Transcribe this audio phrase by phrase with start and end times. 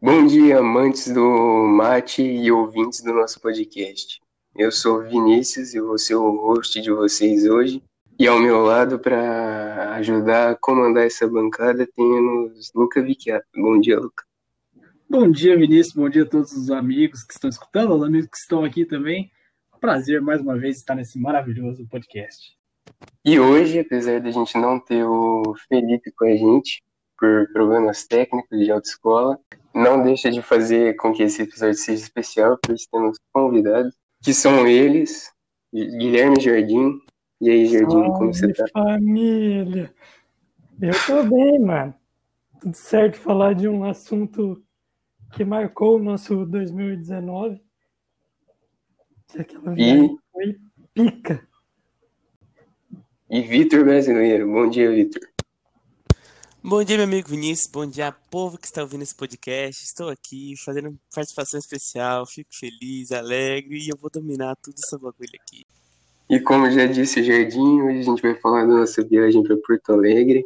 [0.00, 4.20] Bom dia, amantes do mate e ouvintes do nosso podcast.
[4.54, 7.82] Eu sou Vinícius e vou ser o host de vocês hoje.
[8.16, 13.48] E ao meu lado, para ajudar a comandar essa bancada, temos Luca Vicchiato.
[13.56, 14.22] Bom dia, Luca.
[15.10, 15.96] Bom dia, Vinícius.
[15.96, 19.32] Bom dia a todos os amigos que estão escutando, os amigos que estão aqui também.
[19.80, 22.56] Prazer mais uma vez estar nesse maravilhoso podcast.
[23.24, 26.84] E hoje, apesar de a gente não ter o Felipe com a gente,
[27.18, 29.36] por problemas técnicos de autoescola,
[29.78, 34.66] não deixa de fazer com que esse episódio seja especial, pois temos convidados, que são
[34.66, 35.32] eles,
[35.72, 37.00] Guilherme Jardim,
[37.40, 38.66] e aí, Jardim, Salve como você tá?
[38.72, 39.94] família!
[40.80, 41.94] Eu tô bem, mano.
[42.60, 44.62] Tudo certo falar de um assunto
[45.32, 47.60] que marcou o nosso 2019.
[49.38, 50.16] Aquela e...
[50.32, 50.58] foi
[50.94, 51.46] pica.
[53.30, 54.50] E Vitor Brasileiro.
[54.50, 55.22] Bom dia, Vitor.
[56.62, 57.70] Bom dia, meu amigo Vinícius.
[57.72, 59.84] Bom dia, povo que está ouvindo esse podcast.
[59.84, 62.26] Estou aqui fazendo participação especial.
[62.26, 65.64] Fico feliz, alegre e eu vou dominar tudo essa bagulho aqui.
[66.28, 69.56] E como já disse o Jardim, hoje a gente vai falar da nossa viagem para
[69.56, 70.44] Porto Alegre,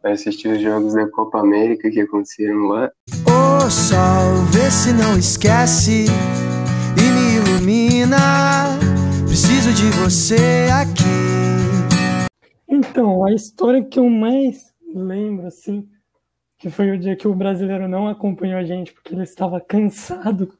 [0.00, 2.90] para assistir os jogos da Copa América que aconteceram lá.
[3.26, 6.06] O sol, vê se não esquece
[6.96, 8.78] e me ilumina.
[9.26, 11.26] Preciso de você aqui.
[12.66, 15.88] Então, a história que eu mais lembro, assim,
[16.58, 20.52] que foi o dia que o brasileiro não acompanhou a gente porque ele estava cansado.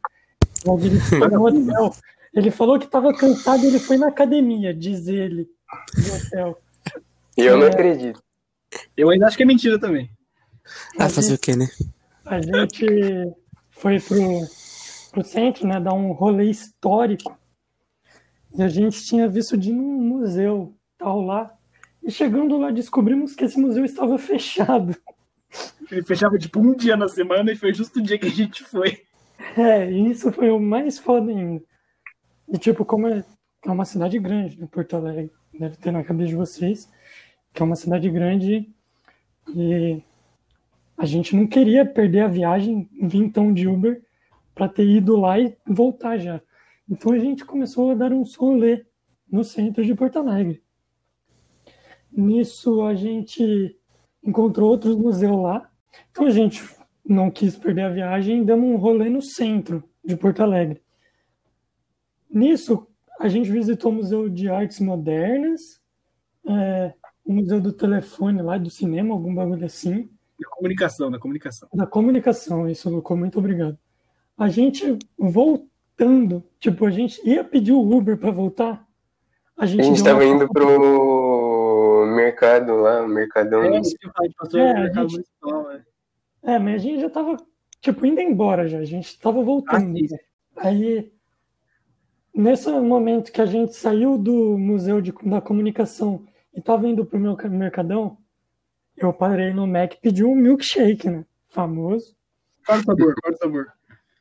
[0.64, 1.94] Logo ele foi no hotel.
[2.34, 5.48] Ele falou que estava cansado e ele foi na academia, diz ele,
[5.96, 6.62] no hotel.
[7.36, 7.70] E eu não é.
[7.70, 8.22] acredito.
[8.96, 10.10] Eu ainda acho que é mentira também.
[10.98, 11.68] Ah, fazer o quê, né?
[12.24, 13.34] A gente
[13.70, 14.18] foi pro,
[15.12, 17.38] pro centro, né, dar um rolê histórico.
[18.56, 21.55] E a gente tinha visto de um museu tal lá.
[22.06, 24.96] E chegando lá, descobrimos que esse museu estava fechado.
[25.90, 28.62] Ele fechava tipo um dia na semana e foi justo o dia que a gente
[28.62, 29.02] foi.
[29.56, 31.62] É, e isso foi o mais foda ainda.
[32.48, 33.24] E tipo, como é,
[33.64, 36.88] é uma cidade grande, né, Porto Alegre, deve ter na cabeça de vocês,
[37.52, 38.72] que é uma cidade grande
[39.48, 40.00] e
[40.96, 44.00] a gente não queria perder a viagem, vintão de Uber,
[44.54, 46.40] para ter ido lá e voltar já.
[46.88, 48.86] Então a gente começou a dar um rolê
[49.30, 50.62] no centro de Porto Alegre.
[52.16, 53.76] Nisso a gente
[54.24, 55.70] encontrou outros museus lá.
[56.10, 56.64] Então a gente
[57.04, 60.82] não quis perder a viagem e demos um rolê no centro de Porto Alegre.
[62.28, 62.86] Nisso,
[63.20, 65.80] a gente visitou o Museu de Artes Modernas,
[66.48, 66.92] é,
[67.24, 70.10] o Museu do Telefone lá, do cinema, algum bagulho assim.
[70.38, 71.68] Da comunicação, da comunicação.
[71.72, 73.78] Da comunicação, isso, Lucas, muito obrigado.
[74.36, 78.86] A gente voltando, tipo, a gente ia pedir o Uber para voltar.
[79.56, 80.24] A gente estava uma...
[80.24, 81.25] indo pro
[82.36, 83.62] mercado lá, o Mercadão.
[83.62, 83.98] É, a gente
[84.36, 85.28] passou é, mercado gente...
[86.42, 86.54] é.
[86.54, 87.36] é, mas a gente já tava,
[87.80, 89.96] tipo, indo embora já, a gente tava voltando.
[90.56, 91.12] Ah, Aí
[92.34, 97.18] nesse momento que a gente saiu do Museu de, da Comunicação e estava indo para
[97.18, 98.18] o meu Mercadão,
[98.96, 101.24] eu parei no Mac e pedi um milkshake, né?
[101.48, 102.14] Famoso.
[102.66, 103.14] Qual o sabor?
[103.22, 103.72] Qual o sabor?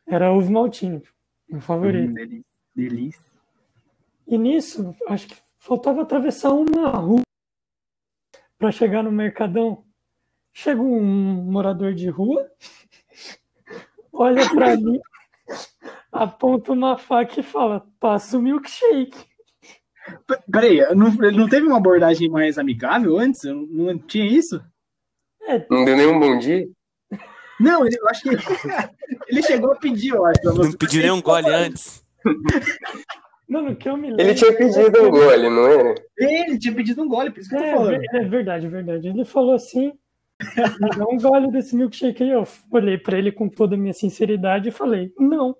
[0.07, 1.01] Era ovo maltinho,
[1.49, 2.11] meu favorito.
[2.11, 2.43] Hum,
[2.75, 3.21] delícia.
[4.27, 7.24] E nisso, acho que faltava atravessar uma rua
[8.57, 9.83] para chegar no Mercadão.
[10.53, 12.49] Chega um morador de rua,
[14.13, 14.99] olha para mim
[16.15, 19.25] aponta uma faca e fala: passa o milkshake.
[20.51, 23.41] Peraí, não, não teve uma abordagem mais amigável antes?
[23.43, 24.63] Não tinha isso?
[25.43, 25.65] É.
[25.69, 26.67] Não deu nenhum bom dia?
[27.59, 28.29] Não, ele, eu acho que
[29.27, 30.41] ele chegou a pedir, eu acho.
[30.43, 32.03] Não pediu nenhum gole antes.
[33.47, 34.21] Não, no que eu me lembro.
[34.21, 35.95] Ele tinha pedido um gole, não era?
[36.17, 38.01] Ele tinha pedido um gole, por isso que é, eu tô falando.
[38.03, 39.07] É verdade, é verdade.
[39.07, 39.93] Ele falou assim:
[40.97, 42.31] dá um gole desse milkshake aí.
[42.31, 45.55] Eu olhei pra ele com toda a minha sinceridade e falei: não.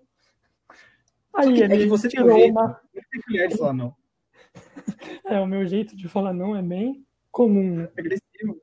[1.34, 2.80] Aí ele é você tirou tem uma.
[3.28, 3.96] De falar não.
[5.26, 7.76] É, o meu jeito de falar não é bem comum.
[7.76, 7.90] Né?
[7.98, 8.62] Agressivo.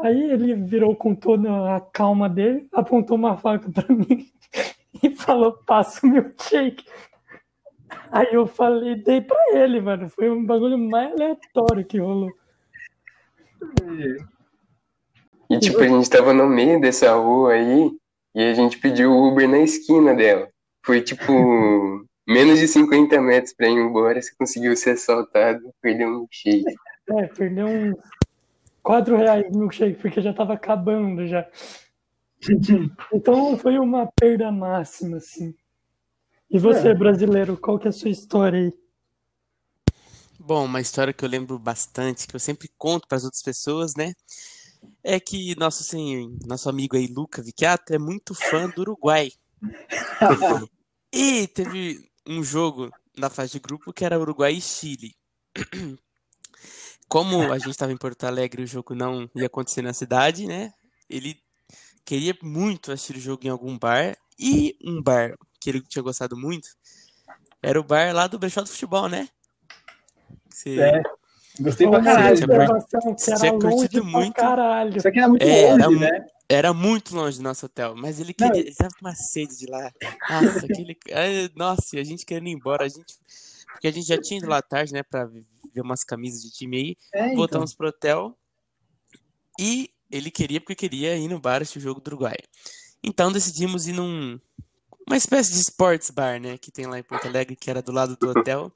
[0.00, 4.28] Aí ele virou com toda a calma dele, apontou uma faca para mim
[5.02, 6.84] e falou: passa o meu shake.
[8.12, 10.10] Aí eu falei, dei pra ele, mano.
[10.10, 12.30] Foi um bagulho mais aleatório que rolou.
[15.48, 17.90] E tipo, a gente tava no meio dessa rua aí
[18.34, 20.46] e a gente pediu o Uber na esquina dela.
[20.84, 21.32] Foi tipo
[22.28, 26.64] menos de 50 metros para ir embora, você conseguiu ser assaltado, perdeu um milkshake.
[27.08, 27.96] É, perdeu uns
[28.82, 31.48] 4 reais no milkshake, porque já tava acabando já.
[33.14, 35.54] Então foi uma perda máxima, assim.
[36.52, 36.94] E você, é.
[36.94, 38.72] brasileiro, qual que é a sua história aí?
[40.38, 43.94] Bom, uma história que eu lembro bastante, que eu sempre conto para as outras pessoas,
[43.94, 44.12] né?
[45.02, 49.30] é que nosso, assim, nosso amigo aí, Luca Vicchiato, é muito fã do Uruguai.
[51.12, 55.14] e teve um jogo na fase de grupo que era Uruguai e Chile.
[57.08, 60.46] Como a gente estava em Porto Alegre e o jogo não ia acontecer na cidade,
[60.46, 60.72] né?
[61.08, 61.36] Ele
[62.04, 64.16] queria muito assistir o jogo em algum bar.
[64.38, 66.68] E um bar que ele tinha gostado muito
[67.62, 69.28] era o bar lá do Brechó do Futebol, né?
[70.50, 70.80] Você...
[70.80, 71.02] É.
[71.60, 72.36] Gostei pra caralho.
[72.36, 74.34] tinha que tinha era longe curtido pra muito.
[74.34, 74.96] caralho.
[74.96, 76.26] Isso aqui era muito É, era longe, mu- né?
[76.48, 79.56] Era muito longe do nosso hotel, mas ele Não, queria, ele tava com uma sede
[79.58, 79.92] de lá.
[80.28, 83.18] Nossa, aquele, ai, nossa, e a gente querendo ir embora, a gente,
[83.70, 85.44] porque a gente já tinha ido lá à tarde, né, pra ver
[85.80, 87.36] umas camisas de time aí, É, então.
[87.36, 88.36] voltamos pro hotel
[89.58, 92.36] e ele queria porque queria ir no bar assistir o jogo do Uruguai.
[93.02, 94.38] Então decidimos ir num
[95.08, 97.92] uma espécie de sports bar, né, que tem lá em Porto Alegre, que era do
[97.92, 98.72] lado do hotel,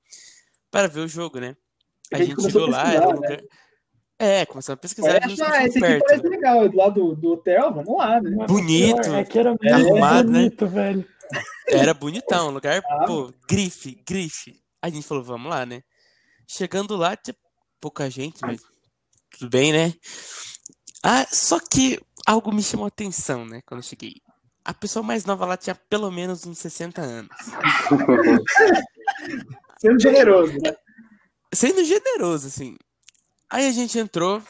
[0.70, 1.56] para ver o jogo, né.
[2.12, 3.14] A A gente gente começou chegou a lá, era um né?
[3.14, 3.42] lugar...
[4.18, 6.04] É, começamos a pesquisar, que ah, esse aqui perto.
[6.06, 8.46] parece legal, é do lado do, do hotel, vamos lá, né?
[8.46, 10.38] Bonito, É que era muito arrumado, né?
[10.38, 11.06] bonito, velho.
[11.68, 13.04] Era bonitão, lugar, Ah.
[13.06, 14.58] pô, grife, grife.
[14.80, 15.82] A gente falou, vamos lá, né?
[16.48, 17.36] Chegando lá, tinha
[17.78, 18.62] pouca gente, mas
[19.32, 19.92] tudo bem, né?
[21.02, 24.14] Ah, só que algo me chamou a atenção, né, quando eu cheguei.
[24.66, 27.30] A pessoa mais nova lá tinha pelo menos uns 60 anos.
[29.78, 30.74] Sendo generoso, né?
[31.54, 32.76] Sendo generoso, assim.
[33.48, 34.42] Aí a gente entrou,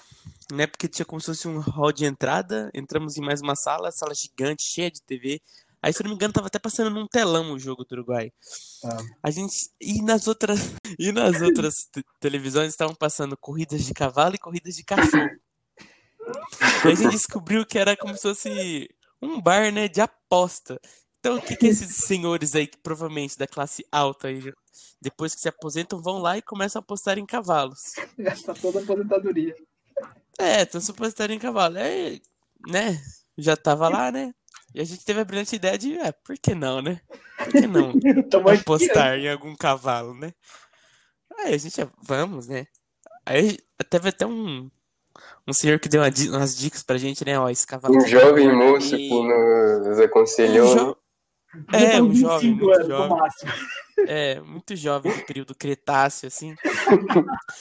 [0.50, 2.70] né, porque tinha como se fosse um hall de entrada.
[2.72, 5.38] Entramos em mais uma sala, sala gigante, cheia de TV.
[5.82, 8.32] Aí, se não me engano, tava até passando num telão o jogo do Uruguai.
[8.82, 8.96] Ah.
[9.22, 9.68] A gente.
[9.78, 10.58] E nas outras.
[10.98, 15.28] E nas outras te- televisões estavam passando corridas de cavalo e corridas de cachorro.
[16.82, 18.88] Aí a gente descobriu que era como se fosse
[19.20, 20.80] um bar, né, de aposta.
[21.18, 24.52] Então, o que que esses senhores aí, que provavelmente da classe alta aí,
[25.00, 27.94] depois que se aposentam, vão lá e começam a apostar em cavalos.
[28.18, 29.54] Gasta toda a aposentadoria.
[30.38, 31.78] É, estão se apostando em cavalo.
[31.78, 32.20] Aí,
[32.68, 33.02] né,
[33.36, 34.32] já tava lá, né?
[34.74, 37.00] E a gente teve a brilhante ideia de, é, por que não, né?
[37.38, 38.54] Por que não aqui, né?
[38.60, 40.32] apostar em algum cavalo, né?
[41.38, 42.66] Aí a gente, ah, vamos, né?
[43.24, 43.58] Aí
[43.90, 44.70] teve até um,
[45.46, 47.38] um senhor que deu uma umas dicas pra gente, né?
[47.38, 49.08] Ó, esse cavalo Um jovem moço vermelho.
[49.08, 50.74] que nos Um aconselhou.
[50.74, 50.82] né?
[50.82, 50.96] jo-
[51.72, 53.18] É, um jovem, 25 muito jovem.
[54.08, 56.54] É, muito jovem do período Cretáceo, assim.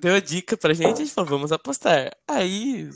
[0.00, 2.12] Deu a dica pra gente, a gente falou, vamos apostar.
[2.28, 2.90] Aí,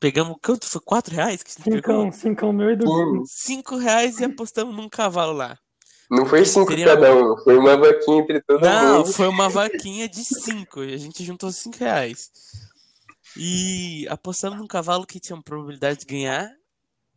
[0.00, 0.80] pegamos, quanto foi?
[0.82, 2.02] Quatro reais que a gente pegou?
[2.04, 5.56] Cincão, cincão meu e do Hum, Cinco reais e apostamos num cavalo lá.
[6.10, 9.12] Não foi cinco Seria cada um, foi uma vaquinha entre todo Não, mundo.
[9.12, 10.82] foi uma vaquinha de cinco.
[10.84, 12.30] E a gente juntou cinco reais.
[13.36, 16.50] E apostamos num cavalo que tinha uma probabilidade de ganhar.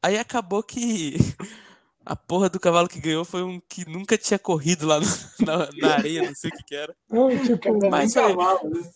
[0.01, 1.15] Aí acabou que
[2.05, 5.05] a porra do cavalo que ganhou foi um que nunca tinha corrido lá no-
[5.45, 6.95] na, na areia, não sei o que que era.
[7.09, 8.91] Não, tipo, Mas um foi- cavalo, né?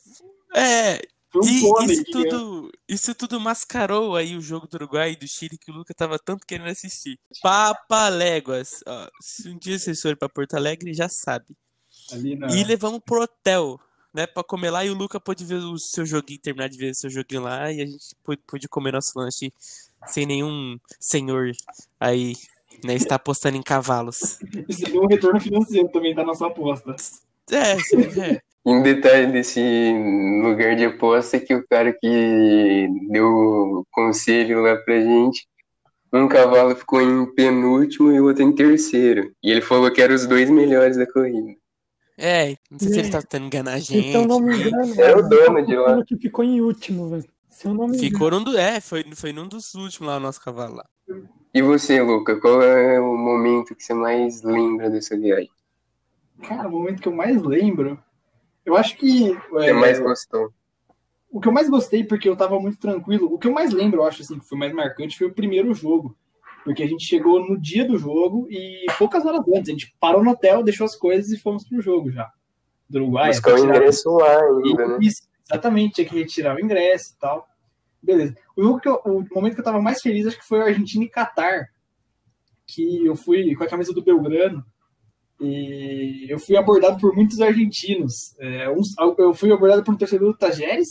[0.54, 1.02] É,
[1.36, 5.58] um e isso tudo, isso tudo mascarou aí o jogo do Uruguai e do Chile
[5.58, 7.18] que o Luca tava tanto querendo assistir.
[7.42, 8.82] Papaléguas.
[8.86, 11.46] Ó, se um dia vocês forem pra Porto Alegre, já sabe.
[12.54, 13.80] E levamos pro hotel,
[14.14, 14.86] né, pra comer lá.
[14.86, 17.72] E o Luca pôde ver o seu joguinho, terminar de ver o seu joguinho lá.
[17.72, 19.54] E a gente pôde, pôde comer nosso lanche
[20.08, 21.52] sem nenhum senhor
[22.00, 22.34] aí,
[22.84, 24.40] né, estar apostando em cavalos.
[24.68, 26.96] Isso deu um retorno financeiro também da nossa aposta.
[27.52, 28.42] É, sim, é.
[28.64, 29.60] Um detalhe desse
[30.44, 35.48] lugar de aposta é que o cara que deu conselho lá pra gente,
[36.14, 39.34] um cavalo ficou em penúltimo e o outro em terceiro.
[39.42, 41.56] E ele falou que eram os dois melhores da corrida.
[42.18, 44.08] É, não sei se ele tá tentando enganar a gente.
[44.08, 44.94] então não me engano.
[44.98, 46.06] Era o velho, dono de lá.
[46.06, 47.26] que ficou em último, velho.
[47.50, 48.12] Se eu não me engano.
[48.12, 50.86] Ficou num do, é, foi, foi num dos últimos lá o nosso cavalo lá.
[51.54, 55.52] E você, Luca, qual é o momento que você mais lembra dessa viagem?
[56.44, 58.02] Cara, o momento que eu mais lembro.
[58.66, 59.36] Eu acho que.
[59.36, 60.54] Que você é, mais gostou?
[61.30, 64.02] O que eu mais gostei, porque eu tava muito tranquilo, o que eu mais lembro,
[64.02, 66.16] eu acho assim, que foi mais marcante, foi o primeiro jogo.
[66.64, 70.24] Porque a gente chegou no dia do jogo e poucas horas antes, a gente parou
[70.24, 72.32] no hotel, deixou as coisas e fomos pro jogo já.
[72.92, 73.30] Do Uruguai.
[73.30, 74.98] Buscar o ingresso lá ainda, né?
[75.02, 77.48] Isso, exatamente, tinha que retirar o ingresso e tal.
[78.04, 78.36] Beleza.
[78.58, 81.10] O, eu- o momento que eu tava mais feliz acho que foi o Argentina e
[81.10, 81.68] Catar.
[82.68, 84.64] Que eu fui com a camisa do Belgrano.
[85.40, 88.14] E eu fui abordado por muitos argentinos.
[88.40, 90.88] É, uns- eu fui abordado por um torcedor do Tajeres,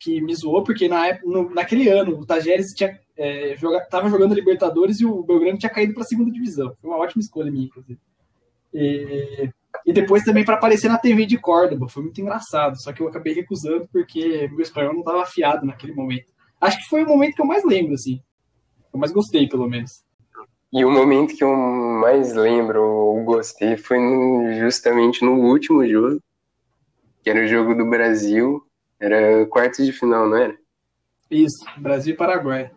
[0.00, 4.08] que me zoou, porque na, época- no- naquele ano o Tajeres tinha, é, joga, tava
[4.08, 6.74] jogando Libertadores e o Belgrano tinha caído para a segunda divisão.
[6.80, 7.98] Foi uma ótima escolha minha, inclusive.
[8.74, 9.50] E,
[9.86, 11.88] e depois também para aparecer na TV de Córdoba.
[11.88, 15.94] Foi muito engraçado, só que eu acabei recusando porque meu espanhol não estava afiado naquele
[15.94, 16.32] momento.
[16.60, 18.20] Acho que foi o momento que eu mais lembro, assim.
[18.92, 19.90] Eu mais gostei, pelo menos.
[20.72, 23.98] E o momento que eu mais lembro ou gostei foi
[24.58, 26.20] justamente no último jogo,
[27.22, 28.62] que era o jogo do Brasil.
[29.00, 30.56] Era quartos de final, não era?
[31.30, 32.70] Isso, Brasil e Paraguai.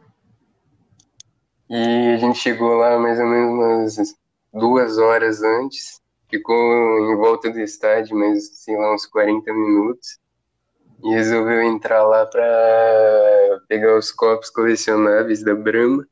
[1.69, 4.15] E a gente chegou lá mais ou menos umas
[4.53, 6.00] duas horas antes.
[6.31, 10.17] Ficou em volta do estádio, mas sei lá, uns 40 minutos.
[11.03, 16.07] E resolveu entrar lá para pegar os copos colecionáveis da Brahma.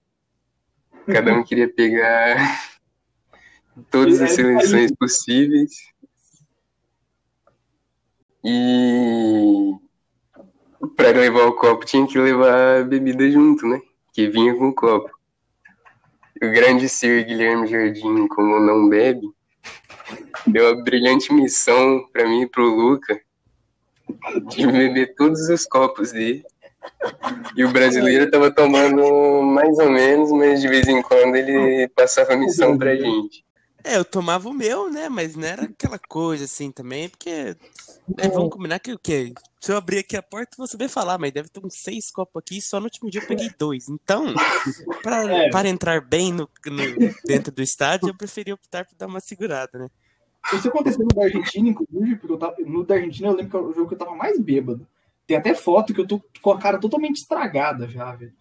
[1.05, 2.35] Cada um queria pegar
[3.89, 5.71] todas as seleções possíveis.
[8.43, 9.73] E
[10.97, 13.81] para levar o copo tinha que levar a bebida junto, né?
[14.11, 15.09] Que vinha com o copo.
[16.41, 19.25] O grande Sir Guilherme Jardim, como não bebe,
[20.47, 23.19] deu a brilhante missão para mim e pro Luca
[24.47, 26.43] de beber todos os copos dele.
[27.55, 32.33] E o brasileiro tava tomando mais ou menos, mas de vez em quando ele passava
[32.33, 33.43] a missão pra gente.
[33.83, 35.07] É, eu tomava o meu, né?
[35.09, 37.55] Mas não era aquela coisa assim também, porque.
[38.17, 39.33] né, vamos combinar que o quê?
[39.61, 42.41] Se eu abrir aqui a porta, vou saber falar, mas deve ter uns seis copos
[42.41, 43.89] aqui, só no último dia eu peguei dois.
[43.89, 44.33] Então,
[45.01, 45.49] pra, É.
[45.49, 49.77] para entrar bem no, no- dentro do estádio, eu preferi optar por dar uma segurada,
[49.79, 49.87] né?
[50.53, 53.57] Isso aconteceu no da Argentina, inclusive, porque eu tava, no da Argentina eu lembro que
[53.57, 54.87] é o jogo que eu tava mais bêbado.
[55.27, 58.33] Tem até foto que eu tô com a cara totalmente estragada já, velho.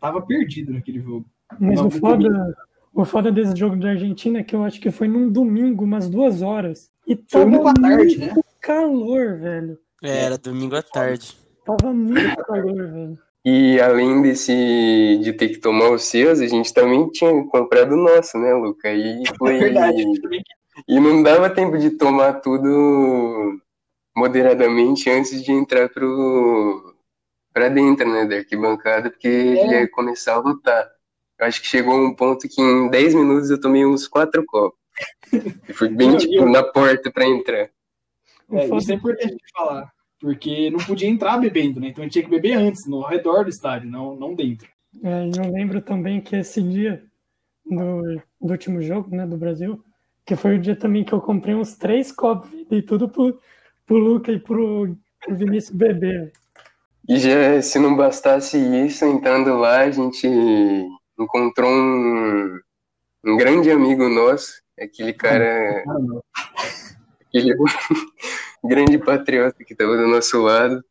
[0.00, 1.24] Tava perdido naquele jogo.
[1.60, 2.56] Mas o foda,
[2.94, 6.08] o foda desse jogo da Argentina é que eu acho que foi num domingo, umas
[6.08, 6.90] duas horas.
[7.06, 8.42] E tava domingo à tarde, muito né?
[8.60, 9.78] calor, velho.
[10.02, 11.36] É, Era domingo à tarde.
[11.64, 13.18] Tava muito calor, velho.
[13.44, 17.96] E além desse de ter que tomar os seus, a gente também tinha comprado o
[17.96, 18.92] nosso, né, Luca?
[18.92, 19.56] E foi.
[19.56, 20.04] É verdade.
[20.86, 23.58] E não dava tempo de tomar tudo
[24.16, 26.94] moderadamente antes de entrar pro
[27.52, 29.80] para dentro, né, da arquibancada, porque É.
[29.82, 30.88] ia começar a lutar.
[31.42, 34.78] Eu acho que chegou um ponto que em 10 minutos eu tomei uns quatro copos.
[35.68, 37.68] E fui bem, tipo, na porta pra entrar.
[38.52, 39.92] É, isso é importante de falar.
[40.20, 41.88] Porque não podia entrar bebendo, né?
[41.88, 44.68] Então a gente tinha que beber antes, no redor do estádio, não, não dentro.
[45.02, 47.02] É, e eu lembro também que esse dia
[47.66, 49.82] do, do último jogo, né, do Brasil,
[50.24, 53.36] que foi o dia também que eu comprei uns três copos e tudo pro,
[53.84, 56.32] pro Luca e pro, pro Vinícius beber.
[57.08, 58.56] E já, se não bastasse
[58.86, 60.28] isso, entrando lá, a gente
[61.22, 62.60] encontrou um,
[63.24, 65.84] um grande amigo nosso, aquele cara,
[67.28, 67.54] aquele
[68.64, 70.84] grande patriota que estava do nosso lado,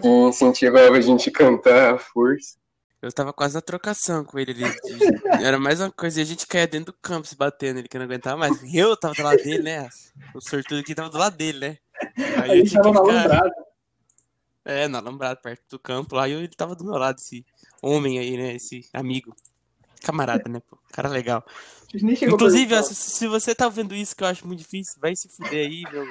[0.00, 2.56] que incentivava a gente a cantar à força.
[3.04, 4.64] Eu tava quase na trocação com ele ali.
[5.44, 7.98] Era mais uma coisa, e a gente caía dentro do campo se batendo, ele que
[7.98, 8.58] não aguentava mais.
[8.74, 9.88] Eu tava do lado dele, né?
[10.34, 11.78] O sortudo aqui tava do lado dele, né?
[12.38, 13.50] A Aí eu gente tinha que ficar.
[14.64, 17.44] É, na Alambrado, perto do campo lá, e ele tava do meu lado, esse
[17.82, 18.54] homem aí, né?
[18.54, 19.34] Esse amigo.
[20.02, 20.60] Camarada, né?
[20.68, 21.42] Pô, cara legal.
[21.94, 25.66] Inclusive, se, se você tá vendo isso, que eu acho muito difícil, vai se fuder
[25.66, 26.04] aí, meu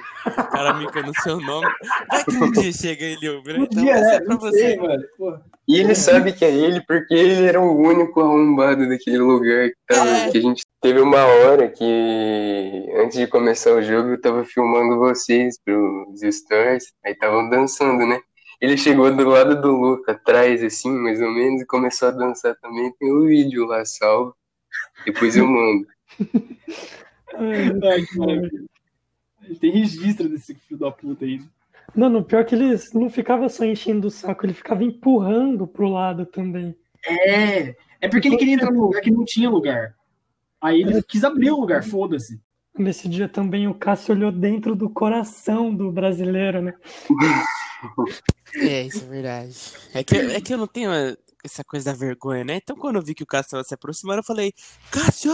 [0.50, 1.68] cara amigo que eu não sei o nome.
[2.10, 4.58] Vai que um dia chega ele ouvindo, Um então dia, é, pra você.
[4.58, 5.04] sei, mano.
[5.18, 9.70] Pô, E ele sabe que é ele porque ele era o único arrombado daquele lugar
[9.70, 10.32] que, tava, É.
[10.32, 14.98] que a gente teve uma hora que antes de começar o jogo eu tava filmando
[14.98, 18.20] vocês pros stories, aí estavam dançando, né?
[18.64, 22.56] Ele chegou do lado do Luca, atrás assim, mais ou menos, e começou a dançar
[22.62, 22.94] também.
[22.94, 24.34] Tem o vídeo lá salvo.
[25.06, 25.86] Depois eu mando.
[27.36, 28.64] Ai, que maravilha.
[29.42, 31.42] A gente tem registro desse filho da puta aí.
[31.94, 35.90] Não, no pior que ele não ficava só enchendo o saco, ele ficava empurrando pro
[35.90, 36.74] lado também.
[37.06, 39.94] É, é porque ele queria entrar num lugar que não tinha lugar.
[40.62, 42.40] Aí ele quis abrir o lugar, foda-se.
[42.80, 46.74] Nesse dia também o Cássio olhou dentro do coração do brasileiro, né?
[48.56, 49.56] É, isso é verdade.
[49.94, 52.56] É que, é que eu não tenho eh, essa coisa da vergonha, né?
[52.58, 54.54] Então, quando eu vi que o Cássio tava se aproximando, eu falei:
[54.92, 55.32] Cássio,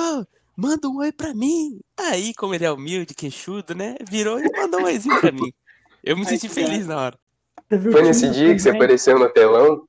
[0.55, 1.79] manda um oi pra mim.
[1.97, 3.95] Aí, como ele é humilde, queixudo, né?
[4.09, 5.51] Virou e mandou um oizinho pra mim.
[6.03, 7.19] Eu me Ai, senti feliz na hora.
[7.69, 9.85] Foi nesse dia que você apareceu no telão?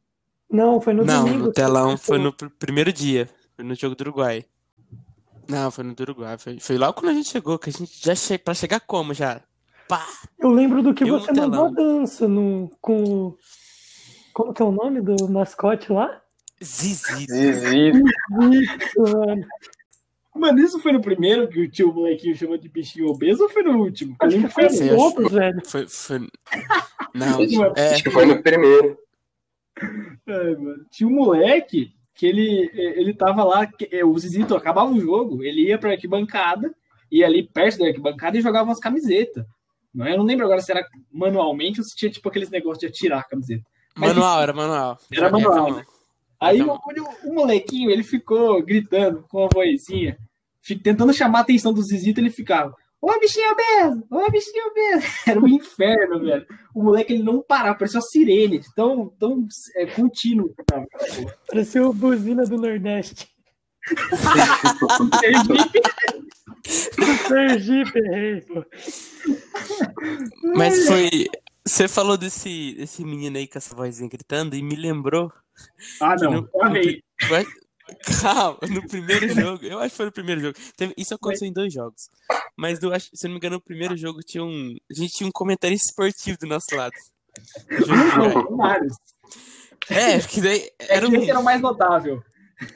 [0.51, 1.45] Não, foi no Não, domingo.
[1.47, 3.29] no telão foi no pr- primeiro dia.
[3.55, 4.45] Foi no jogo do Uruguai.
[5.49, 6.37] Não, foi no do Uruguai.
[6.39, 9.15] Foi, foi logo quando a gente chegou, que a gente já chega pra chegar como
[9.15, 9.41] já?
[9.91, 10.07] Pá!
[10.39, 13.37] Eu lembro do que Eu você mandou a dança no, com.
[14.33, 16.23] Como que é o nome do mascote lá?
[16.63, 17.33] Zizito.
[17.33, 17.89] Zizi.
[17.91, 19.47] Isso, mano.
[20.33, 23.65] Mano, isso foi no primeiro que o tio molequinho chamou de bichinho obeso ou foi
[23.65, 24.17] no último?
[24.21, 25.61] Eu Acho lembro que foi no outro, velho.
[25.67, 26.19] Foi, foi...
[27.13, 27.95] Não, Acho, é.
[27.95, 28.97] acho que foi no primeiro.
[29.83, 30.87] Ai, mano.
[30.93, 35.43] Tinha um moleque que ele, ele tava lá, que- é, o Zizito acabava o jogo,
[35.43, 36.73] ele ia pra arquibancada,
[37.11, 39.45] ia ali perto da arquibancada e jogava umas camisetas.
[39.95, 40.13] Não é?
[40.13, 43.21] Eu não lembro agora se era manualmente ou se tinha tipo aqueles negócios de atirar
[43.21, 43.63] a camiseta.
[43.97, 44.99] Mas Manual, era manual.
[45.13, 45.85] Era manual, a mão.
[46.41, 46.81] Aí Então-
[47.25, 50.17] o, o molequinho, ele ficou gritando com a vozinha,
[50.83, 54.05] tentando chamar a atenção do Zizito, ele ficava, Ô, bichinho obeso!
[54.11, 55.07] Ô, bichinho obeso!
[55.27, 56.47] Era um inferno, velho.
[56.75, 60.55] O moleque ele não parava, parecia uma sirene, tão, tão é, contínuo.
[61.49, 63.27] Parecia o buzina do Nordeste.
[66.67, 68.65] Sergipe, errei, pô.
[70.57, 71.11] Mas foi.
[71.67, 75.31] Você falou desse, desse menino aí com essa vozinha gritando e me lembrou.
[76.01, 76.33] Ah, que não.
[76.33, 76.49] no-
[78.23, 80.57] Calma, no primeiro jogo, eu acho que foi no primeiro jogo.
[80.77, 82.09] Teve- isso aconteceu em dois jogos.
[82.57, 84.77] Mas do, acho- se eu não me engano, no primeiro jogo tinha um.
[84.91, 86.93] A gente tinha um comentarista esportivo do nosso lado.
[89.89, 92.23] É, porque daí É era, que um, era o mais notável.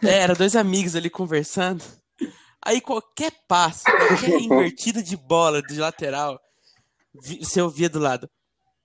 [0.03, 1.83] é, era dois amigos ali conversando.
[2.65, 6.41] Aí qualquer passe, qualquer invertida de bola de lateral,
[7.15, 8.29] você ouvia do lado.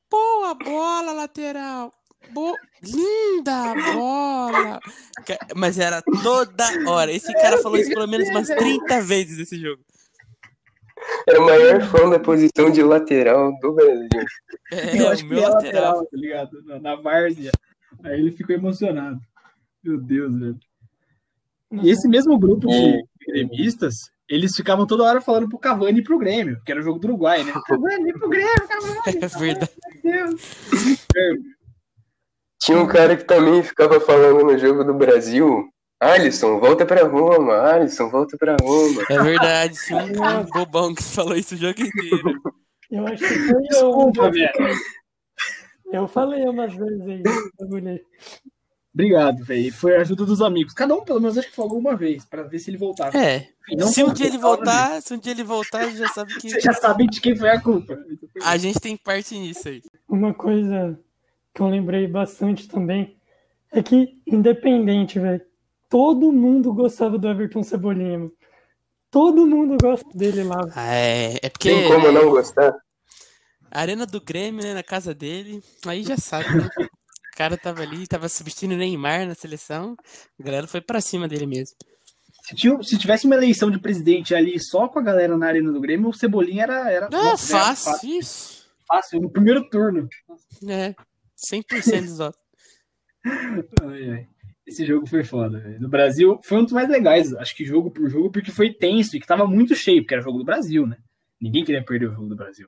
[0.09, 1.93] Boa bola, lateral!
[2.33, 2.53] Bo...
[2.83, 4.79] Linda bola!
[5.55, 7.11] Mas era toda hora.
[7.11, 9.83] Esse cara falou isso pelo menos umas 30 vezes nesse jogo.
[11.27, 14.09] Era o maior fã da posição de lateral do Brasil.
[14.71, 15.83] É, eu o acho que meu ele é lateral.
[15.83, 16.63] lateral, tá ligado?
[16.65, 17.51] Na, na várzea.
[18.03, 19.19] Aí ele ficou emocionado.
[19.83, 20.59] Meu Deus, velho.
[21.71, 23.95] E esse mesmo grupo de gremistas,
[24.27, 27.07] eles ficavam toda hora falando pro Cavani e pro Grêmio, que era o jogo do
[27.07, 27.53] Uruguai, né?
[27.67, 29.71] Cavani pro Grêmio, Cavani, É verdade.
[30.03, 30.41] meu Deus.
[32.61, 35.67] Tinha um cara que também ficava falando no jogo do Brasil.
[36.01, 37.53] Alisson, volta pra Roma.
[37.55, 39.01] Alisson, volta pra Roma.
[39.09, 39.75] É verdade.
[39.85, 42.41] Tinha um, um bobão que falou isso o jogo inteiro.
[42.91, 43.67] Eu acho que foi eu.
[43.69, 44.51] Desculpa, velho.
[45.91, 47.23] Eu falei umas vezes aí.
[48.93, 49.71] Obrigado, velho.
[49.71, 50.73] Foi a ajuda dos amigos.
[50.73, 53.17] Cada um, pelo menos, acho que falou uma vez, pra ver se ele voltava.
[53.17, 53.47] É.
[53.71, 56.59] Não Se um dia ele voltar, se um dia ele voltar, já sabe que Você
[56.59, 57.97] já sabe de quem foi a culpa.
[58.43, 59.81] a gente tem parte nisso aí.
[60.07, 60.99] Uma coisa
[61.53, 63.15] que eu lembrei bastante também
[63.71, 65.41] é que, independente, velho,
[65.87, 68.31] todo mundo gostava do Everton Cebolinha, mano.
[69.11, 70.61] Todo mundo gosta dele lá.
[70.75, 72.75] Ah, É, é porque Tem como não gostar?
[73.71, 76.69] a arena do Grêmio, né, na casa dele, aí já sabe, né?
[77.39, 79.95] O cara tava ali, tava substituindo o Neymar na seleção,
[80.37, 81.73] a galera foi pra cima dele mesmo.
[82.83, 86.09] Se, tivesse uma eleição de presidente ali só com a galera na arena do Grêmio,
[86.09, 86.91] o Cebolinha era.
[86.91, 90.09] era Ah, nossa, era fácil, ixi, fácil, no primeiro turno.
[90.67, 90.93] é,
[91.37, 92.41] 100% dos votos.
[93.83, 94.27] Ai, ai.
[94.67, 95.79] Esse jogo foi foda, velho.
[95.79, 99.15] No Brasil, foi um dos mais legais, acho que jogo por jogo, porque foi tenso
[99.15, 100.97] e que tava muito cheio, porque era jogo do Brasil, né?
[101.39, 102.67] Ninguém queria perder o jogo do Brasil.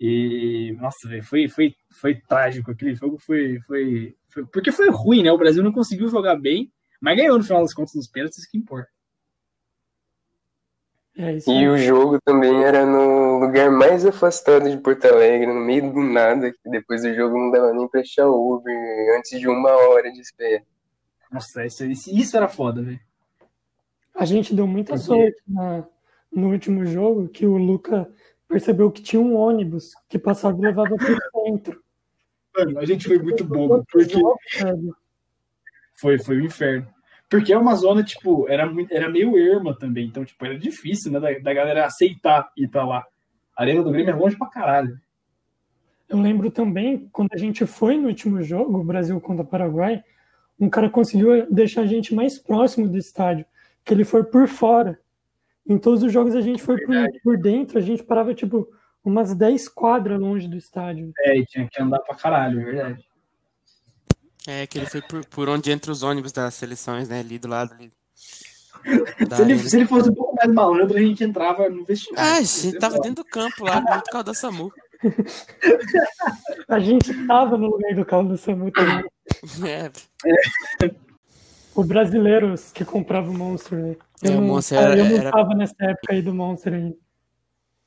[0.00, 2.70] E, nossa, velho, foi, foi, foi trágico.
[2.70, 4.46] Aquele jogo foi, foi, foi.
[4.46, 5.32] Porque foi ruim, né?
[5.32, 8.56] O Brasil não conseguiu jogar bem, mas ganhou no final das contas nos pênaltis, que
[8.58, 8.88] importa.
[11.16, 15.54] É isso E o jogo também era no lugar mais afastado de Porto Alegre, no
[15.60, 18.72] meio do nada, que depois do jogo não dava nem pra achar Uber
[19.18, 20.62] antes de uma hora de espera.
[21.32, 23.00] Nossa, isso, isso, isso era foda, velho.
[24.14, 25.84] A gente deu muita sorte na-
[26.32, 28.08] no último jogo que o Luca
[28.48, 31.80] percebeu que tinha um ônibus que passava e levava pro centro.
[32.56, 34.16] Mano, a gente foi muito bobo, porque
[35.94, 36.88] foi, foi o inferno.
[37.28, 41.20] Porque é uma zona, tipo, era, era meio erma também, então, tipo, era difícil, né,
[41.20, 43.04] da, da galera aceitar ir pra lá.
[43.54, 44.98] A Arena do Grêmio é longe pra caralho.
[46.08, 50.02] Eu lembro também, quando a gente foi no último jogo, o Brasil contra Paraguai,
[50.58, 53.44] um cara conseguiu deixar a gente mais próximo do estádio,
[53.84, 54.98] que ele foi por fora.
[55.68, 58.68] Em todos os jogos a gente foi por, por dentro, a gente parava, tipo,
[59.04, 61.12] umas 10 quadras longe do estádio.
[61.18, 63.04] É, e tinha que andar pra caralho, é verdade.
[64.46, 67.48] É, que ele foi por, por onde entra os ônibus das seleções, né, ali do
[67.48, 67.92] lado ali.
[69.28, 72.18] da Se ele, se ele fosse um pouco mais malandro, a gente entrava no vestiário.
[72.18, 74.72] Ah, a gente é tava dentro do campo lá, junto com o da SAMU.
[76.68, 79.04] A gente tava no lugar do carro do Samu também.
[79.64, 79.90] É,
[81.78, 83.96] O brasileiros que comprava o Monster, né?
[84.20, 86.74] Eu, É, o não, Monster eu era- não era- tava nessa época aí do Monster
[86.74, 86.96] ainda.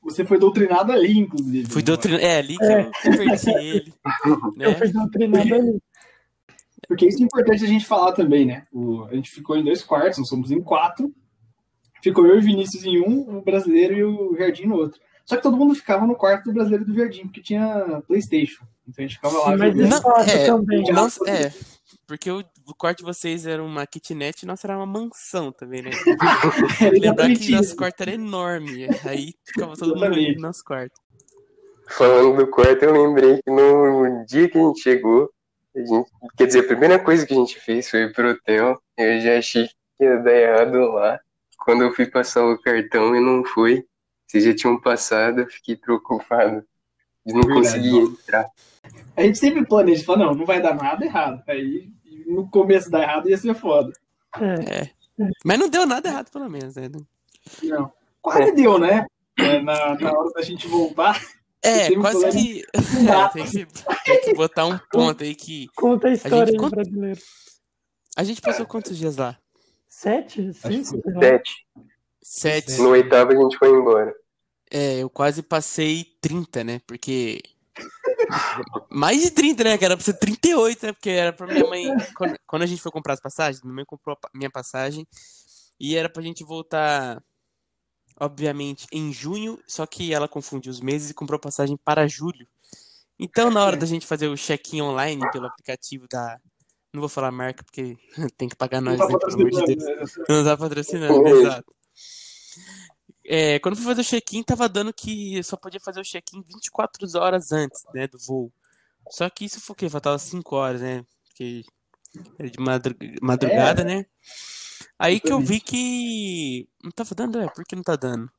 [0.02, 1.68] Você foi doutrinado ali, inclusive.
[1.70, 2.24] fui doutrinado.
[2.24, 3.92] É, ali que eu converti ele.
[4.58, 4.74] Eu Né?
[4.78, 5.78] fui doutrinado ali.
[6.88, 8.66] Porque isso é importante a gente falar também, né?
[8.72, 11.12] O, a gente ficou em dois quartos, nós somos em quatro.
[12.02, 14.98] Ficou eu e o Vinícius em um, o brasileiro e o Jardim no outro.
[15.26, 18.64] Só que todo mundo ficava no quarto do brasileiro e do Jardim, porque tinha Playstation.
[18.88, 19.88] Então a gente ficava lá Mas jogando.
[19.90, 20.82] Não, é, também.
[20.92, 21.52] Não, é,
[22.06, 25.82] porque o, o quarto de vocês era uma kitnet e nossa era uma mansão também,
[25.82, 25.90] né?
[27.00, 28.88] Lembrar que nosso quarto era enorme.
[29.04, 31.00] Aí ficava todo mundo no nosso quarto.
[31.88, 35.30] Falando do quarto, eu lembrei que no dia que a gente chegou,
[35.74, 38.80] a gente, quer dizer, a primeira coisa que a gente fez foi ir pro hotel.
[38.96, 41.20] Eu já achei que ia dar errado lá.
[41.58, 43.84] Quando eu fui passar o cartão e não foi,
[44.26, 46.64] vocês já tinham passado, eu fiquei preocupado
[47.24, 47.60] de não Verdade.
[47.60, 48.46] conseguir entrar.
[49.16, 51.42] A gente sempre planeja, fala, não, não vai dar nada errado.
[51.46, 51.90] Aí
[52.32, 53.92] no começo dá errado ia ser foda.
[54.40, 54.90] É,
[55.44, 56.88] Mas não deu nada errado, pelo menos, né?
[57.62, 57.92] Não.
[58.20, 59.06] Quase deu, né?
[59.38, 61.20] é, na, na hora da gente voltar.
[61.62, 62.64] É, um quase que.
[63.04, 63.34] gato.
[63.34, 63.66] tem, que
[64.04, 65.68] tem que botar um ponto aí que.
[65.76, 67.20] Conta a história gente aí, conta- brasileiro.
[68.16, 69.38] A gente passou quantos dias lá?
[69.88, 70.42] Sete?
[70.42, 70.52] Lá.
[71.20, 71.66] Sete.
[72.20, 72.78] Sete.
[72.78, 74.14] No oitavo a gente foi embora.
[74.70, 76.80] É, eu quase passei 30, né?
[76.86, 77.40] Porque.
[78.90, 79.78] Mais de 30, né?
[79.78, 80.92] Que era pra ser 38, né?
[80.92, 81.86] Porque era pra minha mãe.
[82.16, 85.06] Quando, quando a gente foi comprar as passagens, minha mãe comprou a minha passagem.
[85.78, 87.22] E era pra gente voltar,
[88.20, 89.58] obviamente, em junho.
[89.66, 92.46] Só que ela confundiu os meses e comprou passagem para julho.
[93.18, 96.38] Então, na hora da gente fazer o check-in online pelo aplicativo da.
[96.94, 97.96] Não vou falar marca, porque
[98.36, 99.18] tem que pagar nós, tá né?
[99.18, 100.16] Pelo amor de Deus.
[100.16, 100.24] né?
[100.28, 101.74] Não tá patrocinando, exato.
[103.24, 106.04] É, quando eu fui fazer o check-in, tava dando que eu só podia fazer o
[106.04, 108.52] check-in 24 horas antes, né, do voo.
[109.10, 109.88] Só que isso foi o quê?
[109.88, 111.04] Faltava 5 horas, né?
[111.24, 111.64] Porque
[112.38, 114.06] era de madru- madrugada, né?
[114.98, 118.30] Aí que eu vi que não tava dando, é, por que não tá dando?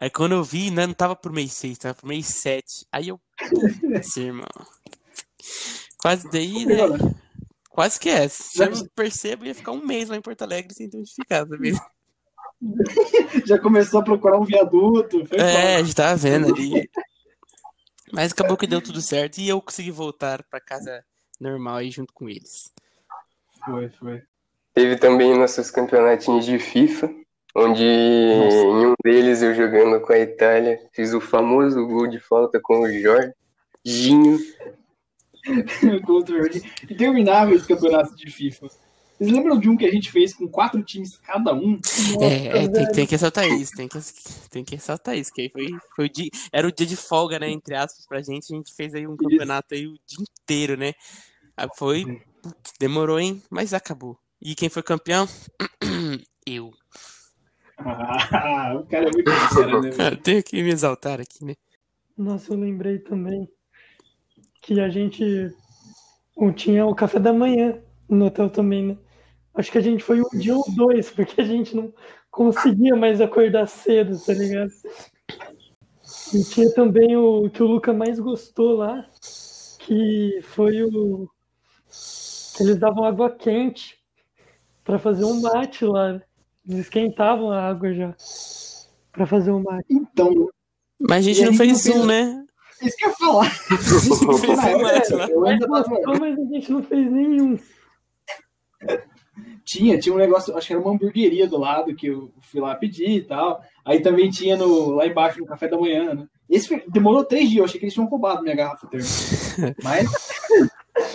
[0.00, 2.86] Aí quando eu vi, né, não tava pro mês 6, tava pro mês 7.
[2.90, 4.46] Aí eu, putz, irmão.
[5.98, 6.76] Quase daí, né?
[7.68, 8.28] Quase que é.
[8.28, 11.12] Se eu não percebo, ia ficar um mês lá em Porto Alegre sem ter onde
[11.14, 11.72] ficar, sabe?
[13.46, 15.24] Já começou a procurar um viaduto.
[15.26, 16.88] Foi É, a gente tava vendo ali.
[18.12, 21.04] Mas acabou que deu tudo certo e eu consegui voltar pra casa
[21.40, 22.72] normal aí junto com eles.
[23.64, 24.22] Foi, foi.
[24.74, 27.08] Teve também nossos campeonatinhos de FIFA,
[27.54, 32.60] onde em um deles eu jogando com a Itália, fiz o famoso gol de falta
[32.60, 34.38] com o Jorginho.
[36.04, 36.64] Contra o Jorginho.
[36.90, 38.68] Intermináveis campeonatos de FIFA.
[39.20, 41.78] Vocês lembram de um que a gente fez com quatro times cada um?
[42.22, 43.98] É, é, tem, tem que ressaltar isso, tem que,
[44.48, 47.38] tem que ressaltar isso, que aí foi, foi o dia, era o dia de folga,
[47.38, 50.74] né, entre aspas, pra gente, a gente fez aí um campeonato aí o dia inteiro,
[50.74, 50.94] né?
[51.54, 54.16] Aí foi, putz, demorou, hein, mas acabou.
[54.40, 55.28] E quem foi campeão?
[56.46, 56.70] Eu.
[57.76, 59.90] Ah, o cara é muito sincero, né?
[59.90, 60.16] velho?
[60.24, 61.56] Tenho que me exaltar aqui, né?
[62.16, 63.46] Nossa, eu lembrei também
[64.62, 65.54] que a gente
[66.56, 67.78] tinha o café da manhã
[68.08, 68.98] no hotel também, né?
[69.54, 71.92] Acho que a gente foi um dia ou dois, porque a gente não
[72.30, 74.70] conseguia mais acordar cedo, tá ligado?
[76.32, 79.04] E tinha também o que o Luca mais gostou lá,
[79.80, 81.28] que foi o.
[82.56, 83.98] que eles davam água quente
[84.84, 86.12] pra fazer um mate lá.
[86.14, 86.22] né?
[86.68, 88.14] Eles esquentavam a água já
[89.12, 89.86] pra fazer um mate.
[89.90, 90.48] Então,
[91.00, 92.44] Mas a gente E a não gente fez não fez- um, né?
[92.82, 93.50] isso que eu ia falar.
[94.26, 95.28] Não fez um mate lá.
[95.28, 97.58] eu ainda mas a gente não fez nenhum.
[99.70, 102.74] Tinha, tinha um negócio, acho que era uma hamburgueria do lado que eu fui lá
[102.74, 103.62] pedir e tal.
[103.84, 106.26] Aí também tinha no, lá embaixo no café da manhã, né?
[106.48, 109.08] Esse foi- demorou três dias, eu achei que eles tinham roubado minha garrafa térmica.
[109.84, 110.10] Mas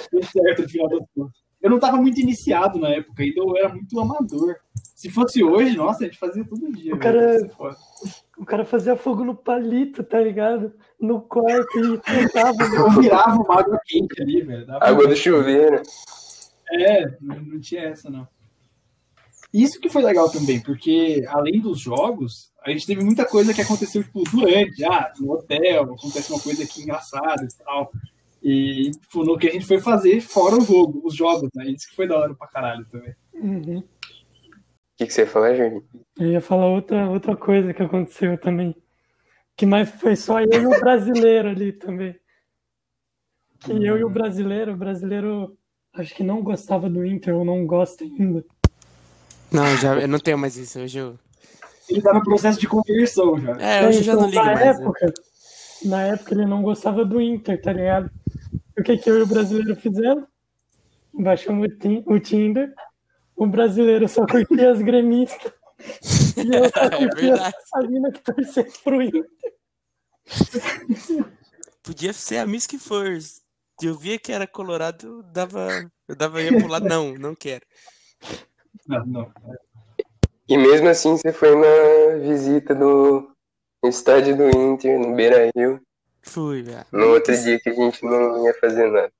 [0.10, 1.38] deu certo no final das contas.
[1.62, 4.56] Eu não tava muito iniciado na época, ainda eu era muito amador.
[4.96, 6.96] Se fosse hoje, nossa, a gente fazia todo dia.
[6.96, 7.36] O cara- velho.
[7.38, 7.76] Isso é foda.
[8.38, 10.72] O cara fazia fogo no palito, tá ligado?
[10.98, 12.56] No quarto e tentava.
[12.74, 14.66] Eu virava uma água quente ali, velho.
[14.80, 15.82] Água do chuveiro.
[16.72, 18.26] É, não, não tinha essa, não.
[19.56, 23.62] Isso que foi legal também, porque além dos jogos, a gente teve muita coisa que
[23.62, 27.90] aconteceu, tipo, durante, ah, no hotel, acontece uma coisa aqui engraçada e tal.
[28.44, 31.68] E tipo, no que a gente foi fazer fora o jogo, os jogos, né?
[31.68, 33.16] Isso que foi da hora pra caralho também.
[33.34, 33.78] Uhum.
[33.78, 33.84] O
[34.98, 35.86] que, que você ia falar, Jorginho?
[36.20, 38.76] Eu ia falar outra, outra coisa que aconteceu também.
[39.56, 42.14] Que mais foi só eu e o brasileiro ali também.
[43.62, 45.58] Que eu e o brasileiro, o brasileiro
[45.94, 48.44] acho que não gostava do Inter ou não gosta ainda.
[49.52, 50.80] Não, já, eu não tenho mais isso.
[50.80, 51.18] Hoje eu.
[51.88, 53.52] Ele tá no processo de conversão já.
[53.58, 54.60] É, hoje eu já Então, não ligo na mais.
[54.60, 54.84] né?
[54.84, 55.14] época,
[55.84, 58.10] na época ele não gostava do Inter, tá ligado?
[58.78, 60.26] O que que eu e o brasileiro fizemos?
[61.14, 62.74] Baixamos o, Tin- o Tinder.
[63.36, 65.52] O brasileiro só curtia as gremistas.
[66.38, 67.56] E eu só É curtia verdade.
[67.74, 69.26] a mina que torcia pro Inter.
[71.84, 73.20] Podia ser a Miss que for.
[73.22, 75.90] Se eu via que era colorado, eu dava.
[76.08, 76.88] Eu dava ia pro lado.
[76.88, 77.66] Não, não quero.
[78.88, 79.34] Não, não.
[80.48, 83.32] E mesmo assim você foi na visita do
[83.84, 85.82] estádio do Inter, no Beira Rio,
[86.22, 86.86] Fui, velho.
[86.92, 89.12] no outro dia que a gente não ia fazer nada.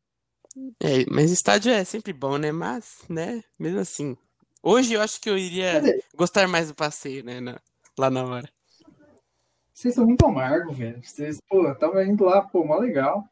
[0.82, 2.52] É, mas estádio é sempre bom, né?
[2.52, 3.44] Mas, né?
[3.60, 4.16] Mesmo assim.
[4.64, 7.40] Hoje eu acho que eu iria dizer- gostar mais do passeio, né?
[7.40, 7.60] na-
[7.98, 8.50] lá na hora.
[9.74, 11.02] Vocês são muito amargos, velho.
[11.04, 13.24] Vocês, pô, tava indo lá, pô, mó legal.